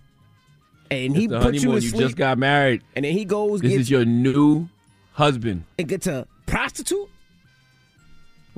[0.90, 2.82] And he It's the put you to You just got married.
[2.96, 4.68] and then he goes, This gets, is your new
[5.12, 5.64] husband.
[5.78, 7.08] and gets a prostitute?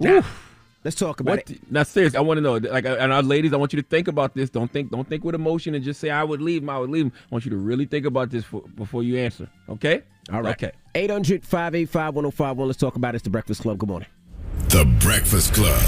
[0.03, 0.18] Nah.
[0.18, 0.38] Oof.
[0.84, 1.50] Let's talk about What?
[1.50, 1.61] it.
[1.70, 2.55] Now, seriously, I want to know.
[2.55, 4.50] Like, and our ladies, I want you to think about this.
[4.50, 6.70] Don't think, don't think with emotion and just say I would leave him.
[6.70, 7.12] I would leave him.
[7.14, 9.48] I want you to really think about this for, before you answer.
[9.68, 10.03] Okay?
[10.32, 10.50] All right.
[10.57, 10.72] Okay.
[10.96, 12.66] 800 585 1051.
[12.66, 13.16] Let's talk about it.
[13.18, 13.78] It's the Breakfast Club.
[13.78, 14.09] Good morning.
[14.70, 15.80] The Breakfast Club.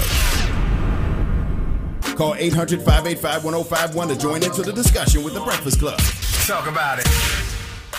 [2.15, 5.99] Call 800 585 1051 to join into the discussion with The Breakfast Club.
[6.47, 7.05] Talk about it.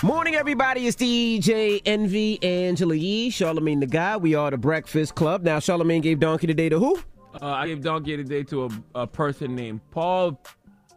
[0.03, 0.87] Morning, everybody.
[0.87, 4.19] It's DJ Envy, Angela Yee, Charlamagne the Guy.
[4.19, 5.43] We are the Breakfast Club.
[5.43, 6.99] Now, Charlamagne gave Donkey today to who?
[7.41, 10.39] Uh, I gave Donkey today to a, a person named Paul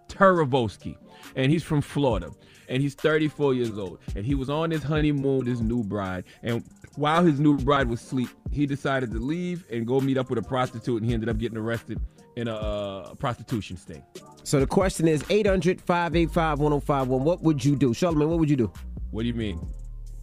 [0.10, 0.98] Teravoski,
[1.38, 2.30] and he's from Florida,
[2.68, 6.26] and he's 34 years old, and he was on his honeymoon with his new bride,
[6.44, 6.62] and
[6.96, 10.40] while his new bride was asleep, he decided to leave and go meet up with
[10.40, 12.02] a prostitute, and he ended up getting arrested
[12.36, 14.04] in a uh, prostitution sting.
[14.44, 17.24] So the question is 800 585 1051.
[17.24, 17.94] What would you do?
[17.94, 18.72] Charlamagne, what would you do?
[19.12, 19.60] What do you mean?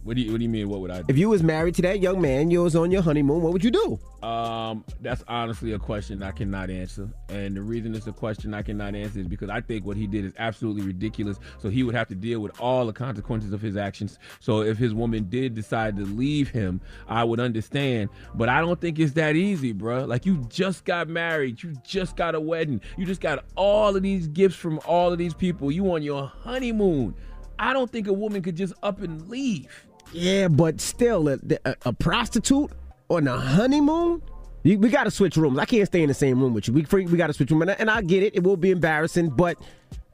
[0.03, 0.69] What do you What do you mean?
[0.69, 1.05] What would I do?
[1.09, 3.63] If you was married to that young man, you was on your honeymoon, what would
[3.63, 3.99] you do?
[4.25, 7.09] Um, that's honestly a question I cannot answer.
[7.27, 10.07] And the reason it's a question I cannot answer is because I think what he
[10.07, 11.39] did is absolutely ridiculous.
[11.59, 14.17] So he would have to deal with all the consequences of his actions.
[14.39, 16.79] So if his woman did decide to leave him,
[17.09, 18.09] I would understand.
[18.33, 20.07] But I don't think it's that easy, bruh.
[20.07, 24.03] Like you just got married, you just got a wedding, you just got all of
[24.03, 25.69] these gifts from all of these people.
[25.69, 27.13] You on your honeymoon.
[27.59, 29.85] I don't think a woman could just up and leave.
[30.13, 32.71] Yeah, but still, a, a, a prostitute
[33.09, 34.21] on a honeymoon?
[34.63, 35.57] You, we got to switch rooms.
[35.59, 36.73] I can't stay in the same room with you.
[36.73, 37.61] We we got to switch rooms.
[37.63, 38.35] and I, and I get it.
[38.35, 39.57] It will be embarrassing, but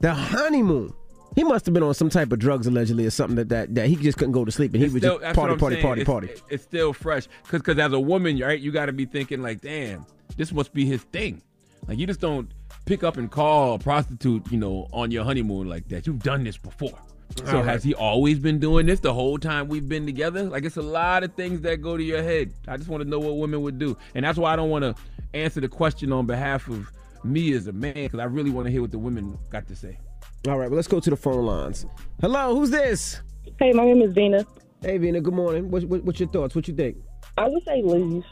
[0.00, 0.92] the honeymoon.
[1.34, 3.88] He must have been on some type of drugs allegedly or something that that, that
[3.88, 5.84] he just couldn't go to sleep and he It's was still- just party party saying.
[5.84, 6.28] party It's- party.
[6.48, 9.60] It's still fresh because because as a woman, right, you got to be thinking like,
[9.60, 11.42] damn, this must be his thing.
[11.88, 12.48] Like you just don't
[12.86, 16.06] pick up and call a prostitute, you know, on your honeymoon like that.
[16.06, 16.96] You've done this before.
[17.36, 17.64] So All right.
[17.64, 20.44] has he always been doing this the whole time we've been together?
[20.44, 22.52] Like it's a lot of things that go to your head.
[22.68, 24.82] I just want to know what women would do, and that's why I don't want
[24.84, 24.94] to
[25.34, 26.90] answer the question on behalf of
[27.24, 29.76] me as a man because I really want to hear what the women got to
[29.76, 29.98] say.
[30.46, 31.86] All right, well let's go to the phone lines.
[32.20, 33.20] Hello, who's this?
[33.58, 34.46] Hey, my name is Vina.
[34.80, 35.70] Hey Vina, good morning.
[35.70, 36.54] What, what, what's your thoughts?
[36.54, 36.98] What you think?
[37.36, 38.24] I would say leave,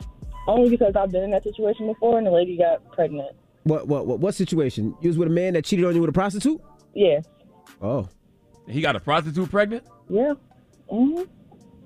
[0.46, 3.34] only because I've been in that situation before, and the lady got pregnant.
[3.64, 4.94] What what what what situation?
[5.00, 6.60] You was with a man that cheated on you with a prostitute?
[6.94, 7.24] Yes.
[7.80, 8.08] Oh.
[8.68, 9.84] He got a prostitute pregnant.
[10.08, 10.34] Yeah.
[10.88, 11.22] hmm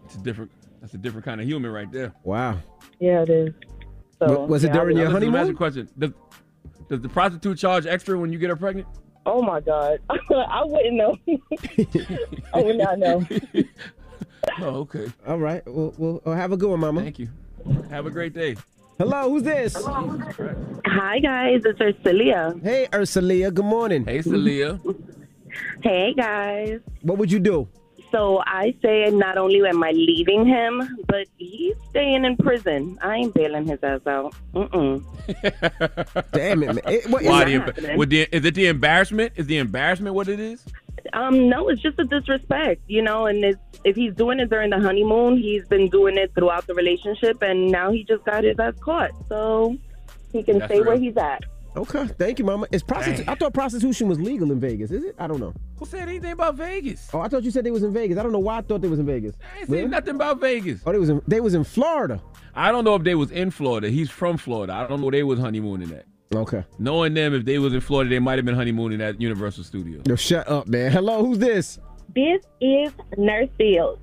[0.05, 0.51] It's a different.
[0.81, 2.13] That's a different kind of human right there.
[2.23, 2.59] Wow.
[3.01, 3.55] Yeah, it is.
[4.21, 5.47] So, Wa- was it yeah, during I- your Now, listen, let me ask honeymoon?
[5.49, 5.89] you a question.
[5.99, 6.11] Does,
[6.89, 8.87] does the prostitute charge extra when you get her pregnant?
[9.25, 11.17] Oh my God, I wouldn't know.
[12.55, 13.27] I would not know.
[14.61, 15.07] Oh, okay.
[15.27, 15.61] All right.
[15.67, 17.03] Well, well, well, have a good one, Mama.
[17.03, 17.29] Thank you.
[17.91, 18.55] Have a great day.
[18.97, 19.75] Hello, who's this?
[19.85, 22.63] Hi guys, it's Ursulia.
[22.63, 23.53] Hey, Ursulia.
[23.53, 24.05] Good morning.
[24.05, 24.79] Hey, Celia.
[25.83, 26.81] Hey guys.
[27.03, 27.69] What would you do?
[28.13, 32.99] So I say not only am I leaving him, but he's staying in prison.
[33.03, 34.33] I ain't bailing his ass out.
[34.55, 35.05] Mm-mm.
[36.33, 36.81] Damn it, man.
[36.87, 37.99] It- what- Why not the, happening.
[37.99, 39.33] with the, is it the embarrassment?
[39.37, 40.65] Is the embarrassment what it is?
[41.13, 43.27] Um, no, it's just a disrespect, you know.
[43.27, 46.75] And it's, if he's doing it during the honeymoon, he's been doing it throughout the
[46.75, 49.11] relationship, and now he just got his ass caught.
[49.29, 49.77] So
[50.33, 51.43] he can That's stay where he's at.
[51.77, 52.67] Okay, thank you, Mama.
[52.73, 54.91] Is prostitu- I thought prostitution was legal in Vegas.
[54.91, 55.15] Is it?
[55.19, 55.53] I don't know.
[55.79, 57.11] Who said anything about Vegas?
[57.13, 58.17] Oh, I thought you said they was in Vegas.
[58.17, 59.37] I don't know why I thought they was in Vegas.
[59.55, 60.81] I ain't saying nothing about Vegas.
[60.87, 62.21] Oh, they was in they was in Florida.
[62.55, 63.91] I don't know if they was in Florida.
[63.91, 64.73] He's from Florida.
[64.73, 66.07] I don't know they was honeymooning at.
[66.35, 66.65] Okay.
[66.79, 70.03] Knowing them, if they was in Florida, they might have been honeymooning at Universal Studios.
[70.07, 70.91] Yo, shut up, man.
[70.91, 71.79] Hello, who's this?
[72.15, 74.01] This is Nurse Fields.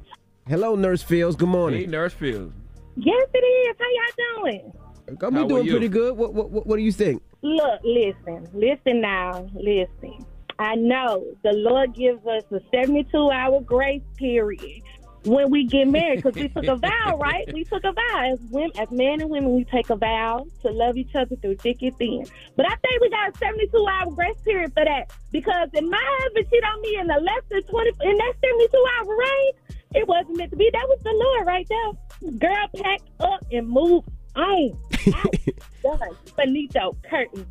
[0.47, 1.35] Hello, Nurse Fields.
[1.35, 1.81] Good morning.
[1.81, 2.53] Hey, Nurse Fields.
[2.95, 3.75] Yes, it is.
[3.79, 4.73] How y'all doing?
[5.07, 5.71] I'm How are doing you?
[5.71, 6.15] pretty good.
[6.17, 7.21] What, what what what do you think?
[7.41, 10.25] Look, listen, listen now, listen.
[10.59, 14.81] I know the Lord gives us a 72 hour grace period
[15.25, 17.51] when we get married because we took a vow, right?
[17.53, 18.31] We took a vow.
[18.31, 21.55] As, women, as men and women, we take a vow to love each other through
[21.57, 22.25] thick and thin.
[22.55, 25.99] But I think we got a 72 hour grace period for that because if my
[26.01, 29.55] husband cheated on me in the less than 20, in that 72 hour range,
[29.95, 30.69] it wasn't meant to be.
[30.71, 32.39] That was the Lord right there.
[32.39, 34.03] Girl, pack up and move
[34.35, 34.77] on.
[35.13, 35.35] Out.
[35.83, 36.15] Done.
[36.37, 37.45] Benito, curtain.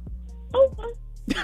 [0.55, 0.89] Oh, over.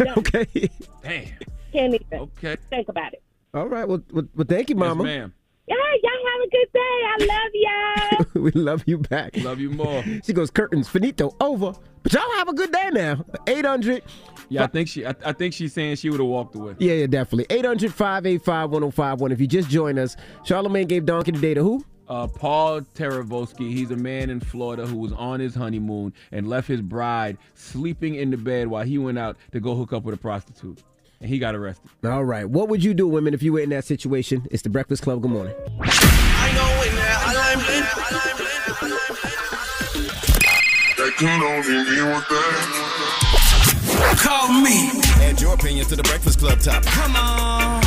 [0.05, 0.19] Done.
[0.19, 0.71] okay.
[1.03, 1.27] Damn.
[1.73, 2.57] Can't even Okay.
[2.71, 3.23] think about it.
[3.55, 3.87] All right.
[3.89, 5.05] Well, well, well thank you, Mama.
[5.05, 5.35] Yes, ma'am.
[5.67, 6.81] Yeah, y'all have a good day.
[6.81, 8.43] I love y'all.
[8.43, 9.37] we love you back.
[9.39, 10.03] Love you more.
[10.25, 11.75] She goes curtains finito over.
[12.03, 13.25] But y'all have a good day now.
[13.47, 14.03] 800.
[14.49, 15.05] Yeah, I think she.
[15.05, 16.75] I, I think she's saying she would have walked away.
[16.79, 17.55] Yeah, yeah, definitely.
[17.55, 19.33] 800 585 1051.
[19.33, 21.85] If you just join us, Charlamagne gave Donkey today to who?
[22.09, 26.67] Uh, Paul Teravoski, he's a man in Florida who was on his honeymoon and left
[26.67, 30.15] his bride sleeping in the bed while he went out to go hook up with
[30.15, 30.83] a prostitute.
[31.21, 31.91] And he got arrested.
[32.05, 32.49] All right.
[32.49, 34.47] What would you do, women, if you were in that situation?
[34.51, 35.21] It's the Breakfast Club.
[35.21, 35.55] Good morning.
[35.81, 38.09] I know when that alarm blink,
[44.23, 44.91] Call me.
[45.27, 46.89] Add your opinion to the Breakfast Club topic.
[46.91, 47.83] Come on.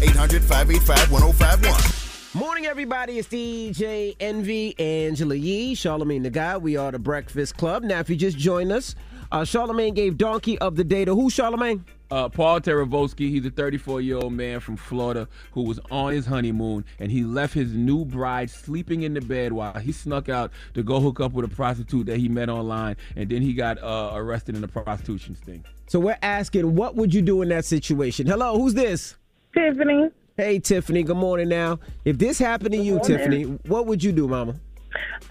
[0.00, 1.93] 800 585 1051.
[2.34, 3.20] Morning, everybody.
[3.20, 6.64] It's DJ Envy, Angela Yee, Charlamagne tha God.
[6.64, 7.84] We are the Breakfast Club.
[7.84, 8.96] Now, if you just joined us,
[9.30, 11.84] uh, Charlamagne gave Donkey of the Day to who, Charlamagne?
[12.10, 16.26] Uh, Paul Taravolsky, he's a 34 year old man from Florida who was on his
[16.26, 20.50] honeymoon and he left his new bride sleeping in the bed while he snuck out
[20.74, 23.80] to go hook up with a prostitute that he met online and then he got
[23.80, 25.64] uh, arrested in a prostitution sting.
[25.86, 28.26] So we're asking, what would you do in that situation?
[28.26, 29.14] Hello, who's this?
[29.54, 30.10] Tiffany.
[30.36, 31.04] Hey, Tiffany.
[31.04, 31.48] Good morning.
[31.48, 33.18] Now, if this happened to you, morning.
[33.18, 34.56] Tiffany, what would you do, Mama?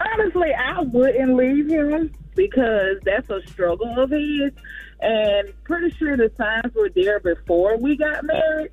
[0.00, 4.52] Honestly, I wouldn't leave him because that's a struggle of his.
[5.00, 8.70] And pretty sure the signs were there before we got married.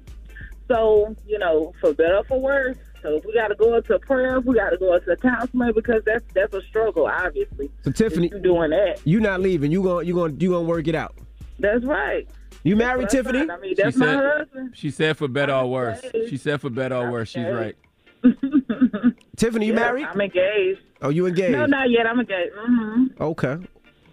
[0.69, 2.77] So, you know, for better or for worse.
[3.01, 6.01] So if we got to go into prayer, we got to go into counseling because
[6.05, 7.69] that's that's a struggle, obviously.
[7.83, 9.01] So, Tiffany, you doing that?
[9.03, 9.69] You're not leaving.
[9.69, 11.13] You going you going to you going to work it out.
[11.59, 12.25] That's right.
[12.63, 13.39] You married, That's Tiffany?
[13.39, 13.49] right.
[13.49, 14.71] I mean, that's she my said, husband.
[14.75, 16.01] She said for better or worse.
[16.29, 17.29] She said for better or worse.
[17.29, 17.75] She's right.
[19.35, 20.05] Tiffany, you Yeah, married?
[20.05, 20.81] I'm engaged.
[21.01, 21.57] Oh, you engaged?
[21.57, 22.05] No, not yet.
[22.05, 22.51] I'm engaged.
[22.55, 23.57] hmm Okay.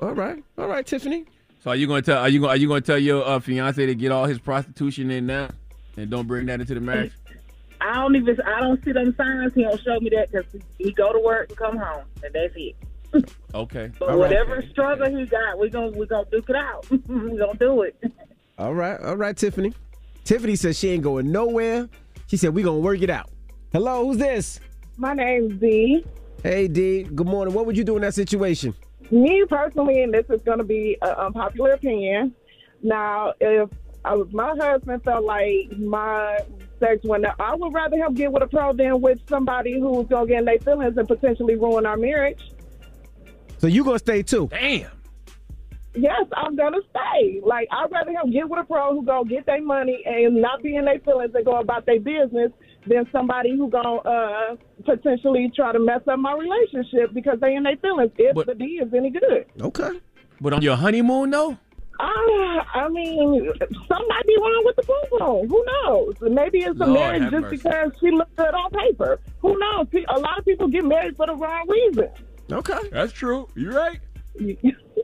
[0.01, 0.43] All right.
[0.57, 1.27] All right, Tiffany.
[1.63, 2.21] So are you going to tell?
[2.23, 2.51] Are you going?
[2.51, 5.49] Are you going to tell your uh, fiance to get all his prostitution in now,
[5.97, 7.13] and don't bring that into the marriage?
[7.81, 8.41] I don't even.
[8.43, 9.53] I don't see them signs.
[9.55, 10.47] He don't show me that because
[10.79, 12.77] he go to work and come home, and that's it.
[13.55, 13.91] Okay.
[13.99, 16.89] But whatever struggle he got, we gonna we gonna duke it out.
[16.91, 17.97] we gonna do it.
[18.59, 19.01] All right.
[19.01, 19.73] All right, Tiffany.
[20.25, 21.89] Tiffany says she ain't going nowhere.
[22.27, 23.31] She said we gonna work it out.
[23.73, 24.61] Hello, who's this?
[24.97, 26.05] My name's D.
[26.43, 27.05] Hey, D.
[27.05, 27.55] Good morning.
[27.55, 28.75] What would you do in that situation?
[29.11, 32.35] Me personally, and this is going to be an unpopular opinion.
[32.83, 33.71] Now, if
[34.05, 36.41] I was my husband felt like my
[36.79, 40.07] sex went up, I would rather him get with a pro than with somebody who's
[40.07, 42.53] going to get in their feelings and potentially ruin our marriage.
[43.59, 44.49] So you gonna stay too?
[44.49, 44.91] Damn.
[45.95, 47.41] Yes, I'm gonna stay.
[47.45, 50.63] Like I'd rather him get with a pro who gonna get their money and not
[50.63, 52.53] be in their feelings and go about their business
[52.87, 57.63] than somebody who gonna uh, potentially try to mess up my relationship because they in
[57.63, 58.13] their feelings.
[58.19, 59.47] If the D is any good.
[59.61, 60.01] Okay.
[60.41, 61.59] But on your honeymoon, though.
[62.01, 63.51] Uh, I mean,
[63.89, 65.49] some might be wrong with the boom boom.
[65.49, 66.15] Who knows?
[66.21, 67.57] Maybe it's a Lord marriage just mercy.
[67.57, 69.19] because she looked good on paper.
[69.41, 69.89] Who knows?
[70.09, 72.09] A lot of people get married for the wrong reason.
[72.53, 72.79] Okay.
[72.93, 73.49] That's true.
[73.57, 73.99] You're right.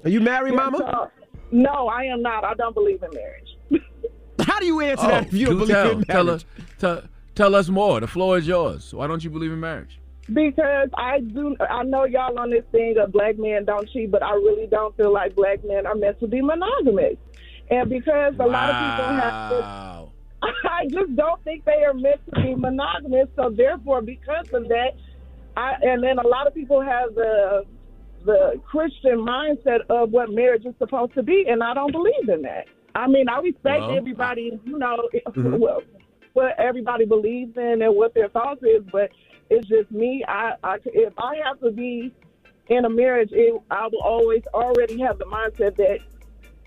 [0.04, 1.10] Are you married, Mama?
[1.50, 2.44] No, I am not.
[2.44, 3.82] I don't believe in marriage.
[4.40, 5.90] How do you answer Oh, that if you don't believe tell.
[5.92, 6.42] in Tell marriage?
[6.42, 7.02] us, tell,
[7.34, 8.00] tell us more.
[8.00, 8.92] The floor is yours.
[8.92, 10.00] Why don't you believe in marriage?
[10.32, 14.22] Because I do, I know y'all on this thing of black men don't cheat, but
[14.22, 17.16] I really don't feel like black men are meant to be monogamous.
[17.70, 19.64] And because a lot of people have this,
[20.70, 23.28] I just don't think they are meant to be monogamous.
[23.36, 24.92] So therefore, because of that,
[25.56, 27.64] I and then a lot of people have the
[28.24, 32.42] the Christian mindset of what marriage is supposed to be, and I don't believe in
[32.42, 32.66] that.
[32.94, 35.58] I mean, I respect everybody, you know, Mhm.
[35.58, 35.82] well,
[36.32, 39.10] what everybody believes in and what their thoughts is, but
[39.50, 40.24] it's just me.
[40.26, 42.12] I, I if I have to be
[42.68, 45.98] in a marriage, it, I will always already have the mindset that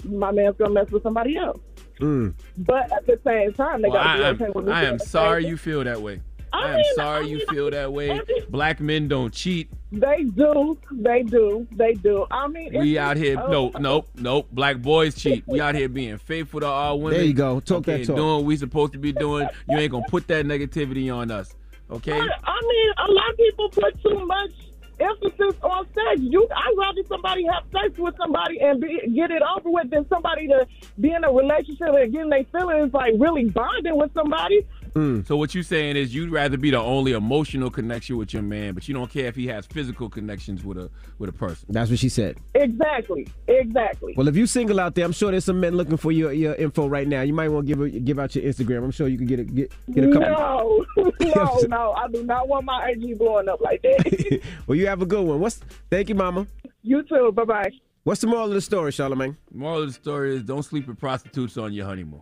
[0.05, 1.59] my man's gonna mess with somebody else.
[1.99, 2.33] Mm.
[2.59, 4.71] But at the same time, they Well, gotta be am, okay with me.
[4.71, 6.21] I am sorry you feel that way.
[6.53, 8.21] I I am sorry I you feel that way.
[8.49, 9.69] Black men don't cheat.
[9.91, 12.25] They do, they do, they do.
[12.29, 14.47] I mean, We out here, oh, no, uh, nope, nope.
[14.51, 15.43] Black boys cheat.
[15.47, 17.19] We out here being faithful to our women.
[17.19, 17.59] There you go.
[17.59, 18.15] Talk okay, that talk.
[18.15, 19.47] Doing what we supposed to be doing.
[19.69, 21.53] You ain't gonna put that negativity on us.
[21.89, 22.11] Okay.
[22.11, 24.51] I mean, a lot of people put too much
[24.99, 26.19] emphasis on sex.
[26.19, 30.07] You, I'd rather somebody have sex with somebody and be, get it over with than
[30.09, 30.67] somebody to
[30.99, 34.65] be in a relationship and getting their feelings like really bonding with somebody.
[34.97, 35.27] Mm.
[35.27, 38.73] So what you saying is you'd rather be the only emotional connection with your man,
[38.73, 40.89] but you don't care if he has physical connections with a
[41.19, 41.67] with a person.
[41.69, 42.39] That's what she said.
[42.55, 44.15] Exactly, exactly.
[44.17, 46.55] Well, if you single out there, I'm sure there's some men looking for your, your
[46.55, 47.21] info right now.
[47.21, 48.83] You might want to give a, give out your Instagram.
[48.83, 50.29] I'm sure you can get a get, get a couple.
[50.29, 50.85] No,
[51.35, 51.91] no, no.
[51.91, 54.41] I do not want my IG blowing up like that.
[54.67, 55.39] Well, you have a good one.
[55.39, 56.47] What's Thank you, Mama.
[56.81, 57.31] You too.
[57.33, 57.71] Bye bye.
[58.03, 59.35] What's the moral of the story, Charlamagne?
[59.53, 62.21] Moral of the story is don't sleep with prostitutes on your honeymoon.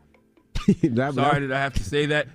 [0.83, 2.27] That- sorry that I have to say that.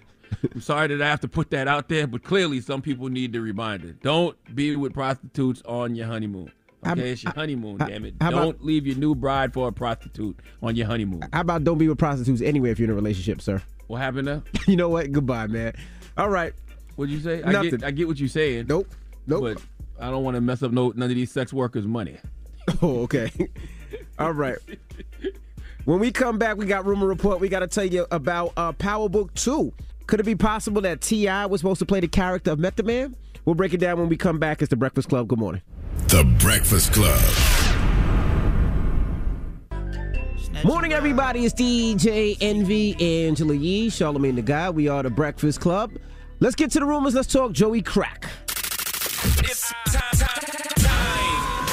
[0.55, 3.32] I'm sorry that I have to put that out there, but clearly some people need
[3.32, 3.93] the reminder.
[4.02, 6.51] Don't be with prostitutes on your honeymoon.
[6.86, 8.19] Okay, it's your honeymoon, damn it.
[8.19, 11.23] Don't leave your new bride for a prostitute on your honeymoon.
[11.32, 13.62] How about don't be with prostitutes anyway if you're in a relationship, sir?
[13.86, 14.43] What happened there?
[14.66, 15.11] You know what?
[15.12, 15.74] Goodbye, man.
[16.16, 16.55] All right.
[16.97, 17.43] What'd you say?
[17.43, 17.70] I Nothing.
[17.70, 18.66] get, I get what you're saying.
[18.69, 18.89] Nope.
[19.27, 19.43] Nope.
[19.43, 19.62] But
[20.05, 22.19] I don't want to mess up no none of these sex workers' money.
[22.82, 23.31] Oh, okay.
[24.19, 24.57] All right.
[25.86, 27.40] When we come back, we got rumor report.
[27.40, 29.73] We got to tell you about uh, Power Book Two.
[30.11, 31.47] Could it be possible that T.I.
[31.47, 33.15] was supposed to play the character of Method Man?
[33.45, 34.61] We'll break it down when we come back.
[34.61, 35.28] It's the Breakfast Club.
[35.28, 35.62] Good morning.
[36.09, 37.23] The Breakfast Club.
[40.65, 41.45] Morning, everybody.
[41.45, 42.97] It's DJ Envy,
[43.28, 44.74] Angela Yee, Charlamagne tha God.
[44.74, 45.93] We are the Breakfast Club.
[46.41, 47.15] Let's get to the rumors.
[47.15, 48.28] Let's talk Joey Crack.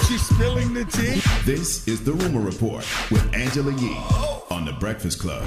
[0.08, 1.24] She's spilling the tea.
[1.44, 4.46] This is the Rumor Report with Angela Yee oh.
[4.52, 5.44] on The Breakfast Club.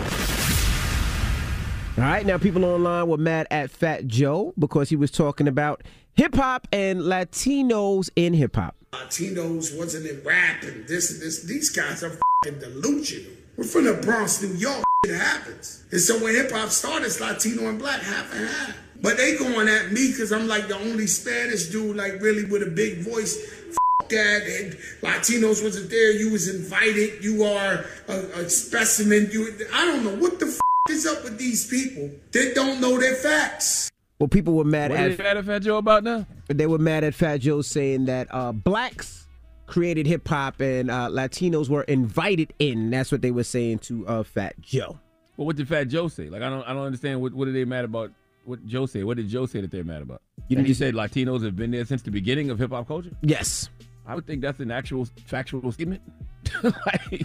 [2.01, 5.83] All right, now people online were mad at Fat Joe because he was talking about
[6.15, 8.75] hip hop and Latinos in hip hop.
[8.93, 11.43] Latinos wasn't in rap and this and this.
[11.43, 13.31] These guys are delusional.
[13.59, 14.83] We're from the Bronx, New York.
[15.05, 15.85] It happens.
[15.91, 18.77] And so when hip hop started, it's Latino and black, half and half.
[19.03, 22.63] But they going at me because I'm like the only Spanish dude, like really with
[22.63, 23.37] a big voice.
[23.69, 23.77] F-
[24.09, 24.73] that and
[25.03, 26.13] Latinos wasn't there.
[26.13, 27.23] You was invited.
[27.23, 29.29] You are a, a specimen.
[29.31, 30.61] You, I don't know what the f-
[30.91, 33.91] is up with these people that don't know their facts.
[34.19, 36.27] Well, people were mad What at is Fat at Fat Joe about now?
[36.49, 39.27] They were mad at Fat Joe saying that uh, blacks
[39.67, 42.91] created hip hop and uh, Latinos were invited in.
[42.91, 44.99] That's what they were saying to uh, Fat Joe.
[45.37, 46.29] Well, what did Fat Joe say?
[46.29, 47.23] Like, I don't, I don't understand.
[47.23, 48.13] What, what are they mad about?
[48.45, 49.05] What Joe said?
[49.05, 50.21] What did Joe say that they're mad about?
[50.49, 52.89] You and he just- said Latinos have been there since the beginning of hip hop
[52.89, 53.13] culture.
[53.23, 53.71] Yes.
[54.07, 56.03] I would think that's an actual factual statement.
[56.63, 57.25] like,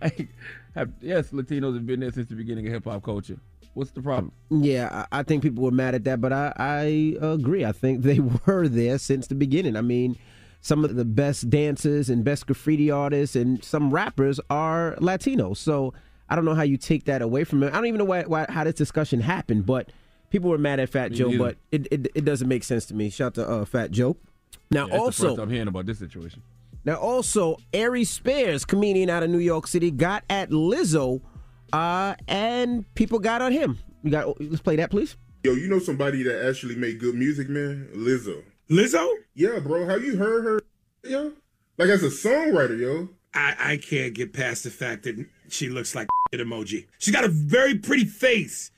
[0.00, 0.28] like,
[0.76, 3.38] have, yes, Latinos have been there since the beginning of hip hop culture.
[3.74, 4.32] What's the problem?
[4.50, 7.64] Yeah, I, I think people were mad at that, but I, I agree.
[7.64, 9.76] I think they were there since the beginning.
[9.76, 10.16] I mean,
[10.60, 15.58] some of the best dancers and best graffiti artists and some rappers are Latinos.
[15.58, 15.92] So
[16.28, 17.72] I don't know how you take that away from it.
[17.72, 19.90] I don't even know why, why how this discussion happened, but
[20.30, 21.38] people were mad at Fat Me Joe, neither.
[21.38, 23.10] but it, it, it doesn't make sense to me.
[23.10, 24.16] Shout out to uh, Fat Joe.
[24.70, 26.42] Now, Yeah, also, I'm hearing about this situation.
[26.86, 31.20] Now, also, Ari Spears, comedian out of New York City, got at Lizzo,
[31.72, 33.76] uh, and people got on him.
[34.04, 34.40] You got.
[34.40, 35.16] Let's play that, please.
[35.42, 37.88] Yo, you know somebody that actually made good music, man?
[37.92, 38.40] Lizzo.
[38.70, 39.04] Lizzo?
[39.34, 39.84] Yeah, bro.
[39.86, 40.62] Have you heard her?
[41.02, 41.32] Yo,
[41.76, 43.08] like as a songwriter, yo.
[43.34, 46.86] I, I can't get past the fact that she looks like an emoji.
[46.98, 48.70] She's got a very pretty face,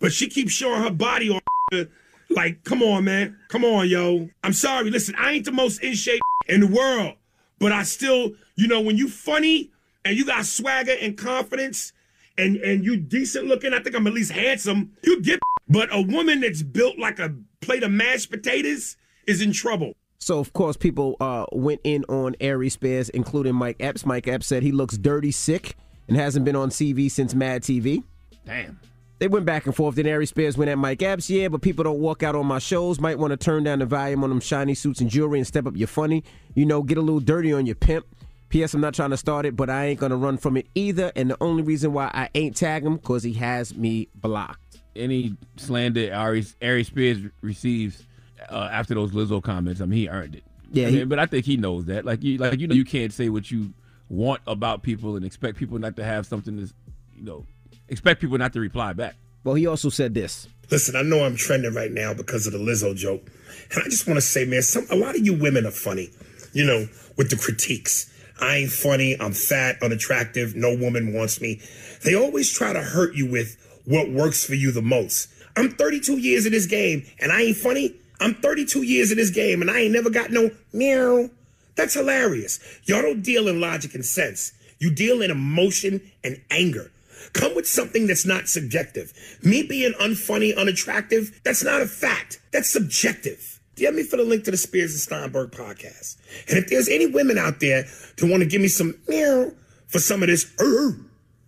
[0.00, 1.40] but she keeps showing her body on.
[2.34, 3.36] Like, come on, man.
[3.50, 4.30] Come on, yo.
[4.42, 4.90] I'm sorry.
[4.90, 7.16] Listen, I ain't the most in shape in the world,
[7.62, 9.70] but I still, you know, when you funny
[10.04, 11.92] and you got swagger and confidence
[12.36, 15.38] and and you decent looking, I think I'm at least handsome, you get.
[15.68, 19.94] But a woman that's built like a plate of mashed potatoes is in trouble.
[20.18, 24.04] So, of course, people uh, went in on Ari Spears, including Mike Epps.
[24.04, 25.76] Mike Epps said he looks dirty sick
[26.08, 28.02] and hasn't been on TV since Mad TV.
[28.44, 28.80] Damn.
[29.22, 29.94] They went back and forth.
[29.94, 31.30] Then Ari Spears went at Mike Epps.
[31.30, 32.98] Yeah, but people don't walk out on my shows.
[32.98, 35.64] Might want to turn down the volume on them shiny suits and jewelry and step
[35.64, 36.24] up your funny.
[36.56, 38.04] You know, get a little dirty on your pimp.
[38.48, 38.74] P.S.
[38.74, 41.12] I'm not trying to start it, but I ain't gonna run from it either.
[41.14, 44.78] And the only reason why I ain't tag him because he has me blocked.
[44.96, 48.02] Any slander Ari, Ari Spears receives
[48.50, 50.42] uh, after those Lizzo comments, I mean, he earned it.
[50.72, 52.04] Yeah, I he- but I think he knows that.
[52.04, 53.72] Like you, like you know, you can't say what you
[54.08, 56.74] want about people and expect people not to have something to,
[57.14, 57.46] you know,
[57.92, 59.14] expect people not to reply back.
[59.44, 60.48] Well, he also said this.
[60.70, 63.30] Listen, I know I'm trending right now because of the Lizzo joke.
[63.70, 66.10] And I just want to say, man, some a lot of you women are funny,
[66.52, 68.10] you know, with the critiques.
[68.40, 71.60] I ain't funny, I'm fat, unattractive, no woman wants me.
[72.04, 75.28] They always try to hurt you with what works for you the most.
[75.56, 77.94] I'm 32 years in this game and I ain't funny.
[78.20, 81.28] I'm 32 years in this game and I ain't never got no meow.
[81.76, 82.58] That's hilarious.
[82.84, 84.52] Y'all don't deal in logic and sense.
[84.78, 86.90] You deal in emotion and anger.
[87.32, 89.12] Come with something that's not subjective.
[89.42, 92.40] Me being unfunny, unattractive, that's not a fact.
[92.52, 93.60] That's subjective.
[93.76, 96.16] DM me for the link to the Spears and Steinberg podcast.
[96.48, 97.84] And if there's any women out there
[98.16, 99.50] that want to give me some meow
[99.88, 100.98] for some of this, er,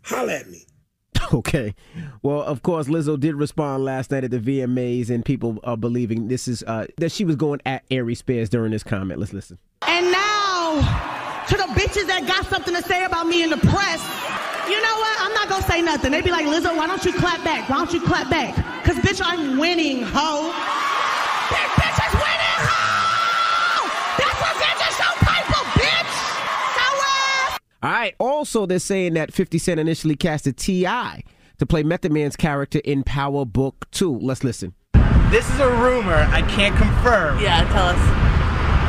[0.02, 0.62] holla at me.
[1.32, 1.74] Okay.
[2.22, 6.28] Well, of course, Lizzo did respond last night at the VMAs, and people are believing
[6.28, 9.18] this is uh, that she was going at Ari Spears during this comment.
[9.18, 9.58] Let's listen.
[9.88, 11.13] And now,
[11.48, 14.00] to the bitches that got something to say about me in the press,
[14.68, 15.16] you know what?
[15.20, 16.10] I'm not gonna say nothing.
[16.10, 17.68] They be like, Lizzo, why don't you clap back?
[17.68, 18.54] Why don't you clap back?
[18.84, 20.52] Cause bitch, I'm winning, ho.
[21.50, 23.84] Big bitch is winning, ho.
[24.16, 26.14] That's what bitches show people, bitch.
[26.76, 28.14] So uh, All right.
[28.18, 31.22] Also, they're saying that 50 Cent initially casted T.I.
[31.58, 34.18] to play Method Man's character in Power Book 2.
[34.20, 34.74] Let's listen.
[35.30, 36.26] This is a rumor.
[36.30, 37.38] I can't confirm.
[37.40, 38.43] Yeah, tell us.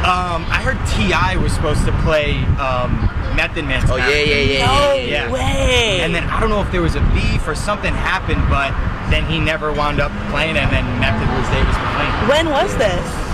[0.06, 1.36] Um, I heard T.I.
[1.38, 2.94] was supposed to play um,
[3.36, 4.36] Method Man's Oh, yeah, character.
[4.36, 5.28] yeah, yeah, yeah, yeah.
[5.28, 6.00] No way.
[6.02, 8.70] And then I don't know if there was a beef or something happened, but
[9.10, 12.14] then he never wound up playing, and then Method was Davis playing.
[12.30, 13.25] When was this?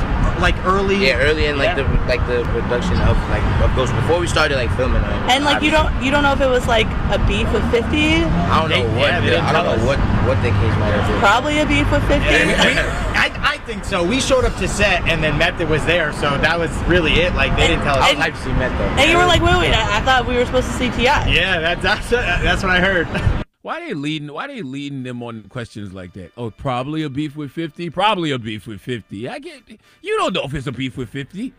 [0.42, 0.98] Like early.
[1.08, 1.84] Yeah, early in like Yeah.
[1.84, 5.02] the like the production of like of Ghost before we started like filming.
[5.02, 7.64] Like, And like you don't you don't know if it was like a beef with
[7.72, 7.86] 50?
[8.26, 9.86] I don't know They- what yeah, they I don't tell know us.
[9.86, 11.20] what what the case might have been.
[11.20, 12.26] Probably a beef with 50.
[12.26, 14.04] I, I think so.
[14.04, 17.36] We showed up to set, and then Method was there, so that was really it.
[17.36, 18.04] Like they didn't tell us.
[18.10, 18.82] I was hyped to see Method.
[19.00, 21.04] And you were like, wait, wait, I, I thought we were supposed to see Ti.
[21.04, 23.08] Yeah, that, that's that's what I heard.
[23.62, 24.32] Why they leading?
[24.34, 26.32] Why they leading them on questions like that?
[26.36, 27.90] Oh, probably a beef with fifty.
[27.90, 29.30] Probably a beef with fifty.
[29.30, 29.62] I get.
[30.02, 31.54] You don't know if it's a beef with fifty.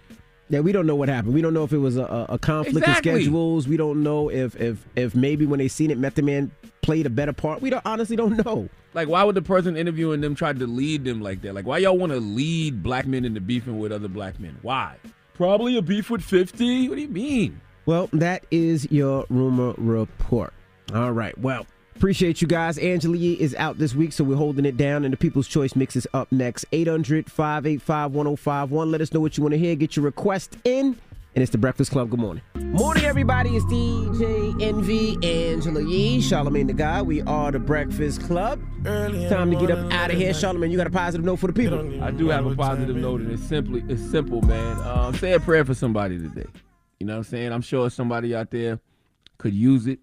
[0.48, 1.32] Yeah, we don't know what happened.
[1.32, 3.12] We don't know if it was a, a- conflict Exactly.
[3.12, 3.68] in schedules.
[3.68, 6.50] We don't know if if if maybe when they seen it, Method Man
[6.82, 7.62] played a better part.
[7.62, 8.68] We don't honestly don't know.
[8.94, 11.54] Like, why would the person interviewing them try to lead them like that?
[11.54, 14.58] Like, why y'all want to lead black men into beefing with other black men?
[14.60, 14.96] Why?
[15.34, 16.88] Probably a beef with fifty.
[16.88, 17.60] What do you mean?
[17.86, 20.52] Well, that is your rumor report.
[20.92, 21.36] All right.
[21.38, 21.66] Well,
[21.96, 22.78] appreciate you guys.
[22.78, 25.76] Angela Yee is out this week, so we're holding it down, and the People's Choice
[25.76, 26.64] Mix is up next.
[26.72, 28.90] 800 585 1051.
[28.90, 29.74] Let us know what you want to hear.
[29.74, 30.98] Get your request in.
[31.34, 32.10] And it's the Breakfast Club.
[32.10, 32.42] Good morning.
[32.56, 33.56] Morning, everybody.
[33.56, 37.06] It's DJ Envy, Angela Yee, Charlamagne tha God.
[37.06, 38.60] We are the Breakfast Club.
[38.84, 40.32] Time to get up out of here.
[40.32, 42.02] Charlamagne, you got a positive note for the people.
[42.02, 44.78] I do have a positive note, and it's simply it's simple, man.
[44.80, 46.44] Um, say a prayer for somebody today.
[47.00, 47.50] You know what I'm saying?
[47.52, 48.78] I'm sure somebody out there
[49.38, 50.00] could use it,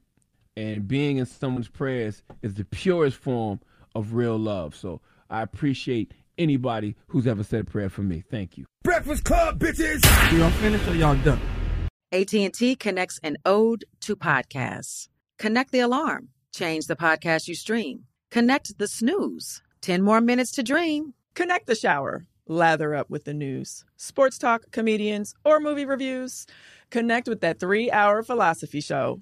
[0.59, 3.59] and being in someone's prayers is the purest form
[3.95, 4.75] of real love.
[4.75, 4.99] So
[5.29, 8.23] I appreciate anybody who's ever said a prayer for me.
[8.29, 8.65] Thank you.
[8.83, 10.03] Breakfast Club, bitches.
[10.37, 11.39] Y'all finished or y'all done?
[12.11, 15.07] AT&T connects an ode to podcasts.
[15.37, 16.29] Connect the alarm.
[16.53, 18.05] Change the podcast you stream.
[18.29, 19.61] Connect the snooze.
[19.81, 21.13] 10 more minutes to dream.
[21.35, 22.25] Connect the shower.
[22.47, 26.47] Lather up with the news, sports talk, comedians, or movie reviews.
[26.89, 29.21] Connect with that three hour philosophy show.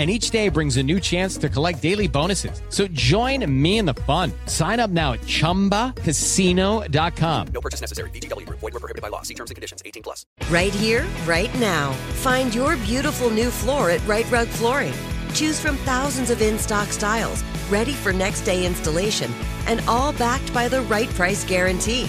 [0.00, 2.62] And each day brings a new chance to collect daily bonuses.
[2.70, 4.32] So join me in the fun.
[4.46, 7.46] Sign up now at chumbacasino.com.
[7.48, 8.08] No purchase necessary.
[8.08, 8.60] VGW Group.
[8.60, 9.20] Void were prohibited by law.
[9.20, 9.82] See terms and conditions.
[9.84, 10.24] 18 plus.
[10.48, 11.92] Right here, right now.
[12.22, 14.94] Find your beautiful new floor at Rite Rug Flooring.
[15.34, 19.30] Choose from thousands of in stock styles, ready for next day installation,
[19.66, 22.08] and all backed by the right price guarantee.